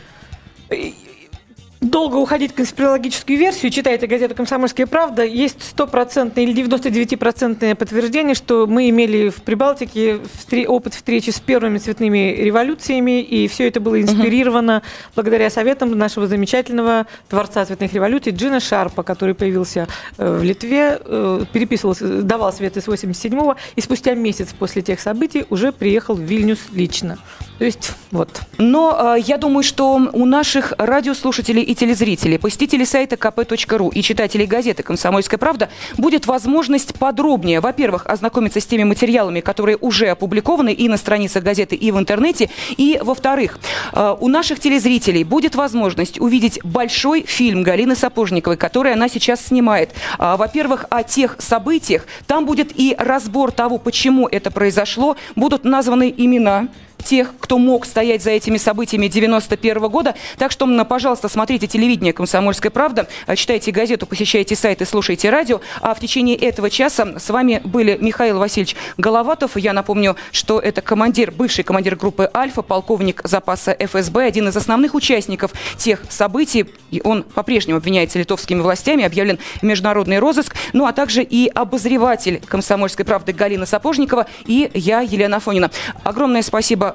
Долго 1.82 2.16
уходить 2.16 2.52
в 2.52 2.54
конспирологическую 2.54 3.38
версию, 3.38 3.70
читайте 3.70 4.06
газету 4.06 4.34
«Комсомольская 4.34 4.86
правда», 4.86 5.24
есть 5.24 5.62
стопроцентное 5.62 6.44
или 6.44 6.64
99-процентное 6.64 7.74
подтверждение, 7.74 8.34
что 8.34 8.66
мы 8.66 8.88
имели 8.88 9.28
в 9.28 9.42
Прибалтике 9.42 10.20
опыт 10.68 10.94
встречи 10.94 11.28
с 11.28 11.38
первыми 11.38 11.76
цветными 11.76 12.34
революциями, 12.38 13.20
и 13.20 13.46
все 13.46 13.68
это 13.68 13.80
было 13.80 14.00
инспирировано 14.00 14.82
благодаря 15.14 15.50
советам 15.50 15.90
нашего 15.90 16.26
замечательного 16.26 17.06
творца 17.28 17.66
цветных 17.66 17.92
революций 17.92 18.32
Джина 18.32 18.58
Шарпа, 18.58 19.02
который 19.02 19.34
появился 19.34 19.86
э, 20.16 20.34
в 20.34 20.42
Литве, 20.42 20.98
э, 21.04 21.44
переписывался, 21.52 22.22
давал 22.22 22.54
советы 22.54 22.80
с 22.80 22.88
87-го, 22.88 23.56
и 23.74 23.80
спустя 23.82 24.14
месяц 24.14 24.54
после 24.58 24.80
тех 24.80 24.98
событий 24.98 25.44
уже 25.50 25.72
приехал 25.72 26.14
в 26.14 26.20
Вильнюс 26.20 26.58
лично. 26.72 27.18
То 27.58 27.66
есть, 27.66 27.92
вот. 28.12 28.40
Но 28.56 29.14
э, 29.16 29.20
я 29.20 29.36
думаю, 29.36 29.62
что 29.62 29.92
у 29.94 30.24
наших 30.24 30.72
радиослушателей 30.78 31.65
и 31.66 31.74
телезрителей, 31.74 32.38
посетителей 32.38 32.86
сайта 32.86 33.16
kp.ru 33.16 33.90
и 33.92 34.02
читателей 34.02 34.46
газеты 34.46 34.82
«Комсомольская 34.82 35.38
правда» 35.38 35.68
будет 35.96 36.26
возможность 36.26 36.94
подробнее, 36.94 37.60
во-первых, 37.60 38.06
ознакомиться 38.06 38.60
с 38.60 38.66
теми 38.66 38.84
материалами, 38.84 39.40
которые 39.40 39.76
уже 39.80 40.06
опубликованы 40.06 40.72
и 40.72 40.88
на 40.88 40.96
страницах 40.96 41.42
газеты, 41.42 41.76
и 41.76 41.90
в 41.90 41.98
интернете, 41.98 42.50
и, 42.76 43.00
во-вторых, 43.02 43.58
э, 43.92 44.16
у 44.20 44.28
наших 44.28 44.60
телезрителей 44.60 45.24
будет 45.24 45.54
возможность 45.54 46.20
увидеть 46.20 46.60
большой 46.62 47.24
фильм 47.24 47.62
Галины 47.62 47.96
Сапожниковой, 47.96 48.56
который 48.56 48.92
она 48.92 49.08
сейчас 49.08 49.44
снимает. 49.44 49.90
А, 50.18 50.36
Во-первых, 50.36 50.86
о 50.90 51.02
тех 51.02 51.36
событиях. 51.38 52.06
Там 52.26 52.46
будет 52.46 52.78
и 52.78 52.94
разбор 52.98 53.50
того, 53.50 53.78
почему 53.78 54.28
это 54.28 54.50
произошло, 54.50 55.16
будут 55.34 55.64
названы 55.64 56.12
имена 56.16 56.68
тех, 57.06 57.32
кто 57.38 57.58
мог 57.58 57.86
стоять 57.86 58.22
за 58.22 58.30
этими 58.30 58.58
событиями 58.58 59.06
91 59.06 59.88
года. 59.88 60.14
Так 60.38 60.50
что, 60.50 60.66
пожалуйста, 60.84 61.28
смотрите 61.28 61.66
телевидение 61.68 62.12
«Комсомольская 62.12 62.70
правда», 62.70 63.06
а, 63.26 63.36
читайте 63.36 63.70
газету, 63.70 64.06
посещайте 64.06 64.56
сайт 64.56 64.82
и 64.82 64.84
слушайте 64.84 65.30
радио. 65.30 65.60
А 65.80 65.94
в 65.94 66.00
течение 66.00 66.36
этого 66.36 66.68
часа 66.68 67.18
с 67.18 67.30
вами 67.30 67.60
были 67.64 67.96
Михаил 68.00 68.38
Васильевич 68.38 68.74
Головатов. 68.98 69.56
Я 69.56 69.72
напомню, 69.72 70.16
что 70.32 70.58
это 70.58 70.82
командир, 70.82 71.30
бывший 71.30 71.62
командир 71.62 71.94
группы 71.94 72.28
«Альфа», 72.34 72.62
полковник 72.62 73.20
запаса 73.22 73.76
ФСБ, 73.78 74.24
один 74.24 74.48
из 74.48 74.56
основных 74.56 74.94
участников 74.94 75.52
тех 75.78 76.02
событий. 76.08 76.66
И 76.90 77.00
он 77.04 77.22
по-прежнему 77.22 77.78
обвиняется 77.78 78.18
литовскими 78.18 78.60
властями, 78.60 79.04
объявлен 79.04 79.38
международный 79.62 80.18
розыск. 80.18 80.56
Ну, 80.72 80.86
а 80.86 80.92
также 80.92 81.22
и 81.22 81.46
обозреватель 81.46 82.42
«Комсомольской 82.46 83.04
правды» 83.04 83.32
Галина 83.32 83.64
Сапожникова 83.64 84.26
и 84.44 84.70
я, 84.74 85.00
Елена 85.02 85.38
Фонина. 85.38 85.70
Огромное 86.02 86.42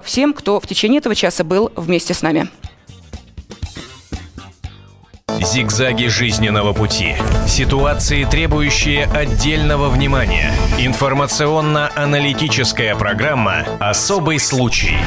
всем, 0.02 0.34
кто 0.34 0.60
в 0.60 0.68
течение 0.68 1.00
этого 1.00 1.16
часа 1.16 1.44
был 1.44 1.72
вместе 1.76 2.14
с 2.14 2.22
нами. 2.22 2.50
Зигзаги 5.40 6.08
жизненного 6.08 6.74
пути. 6.74 7.16
Ситуации, 7.48 8.26
требующие 8.26 9.06
отдельного 9.06 9.88
внимания. 9.90 10.52
Информационно-аналитическая 10.78 12.96
программа 12.96 13.66
«Особый 13.80 14.38
случай». 14.40 14.98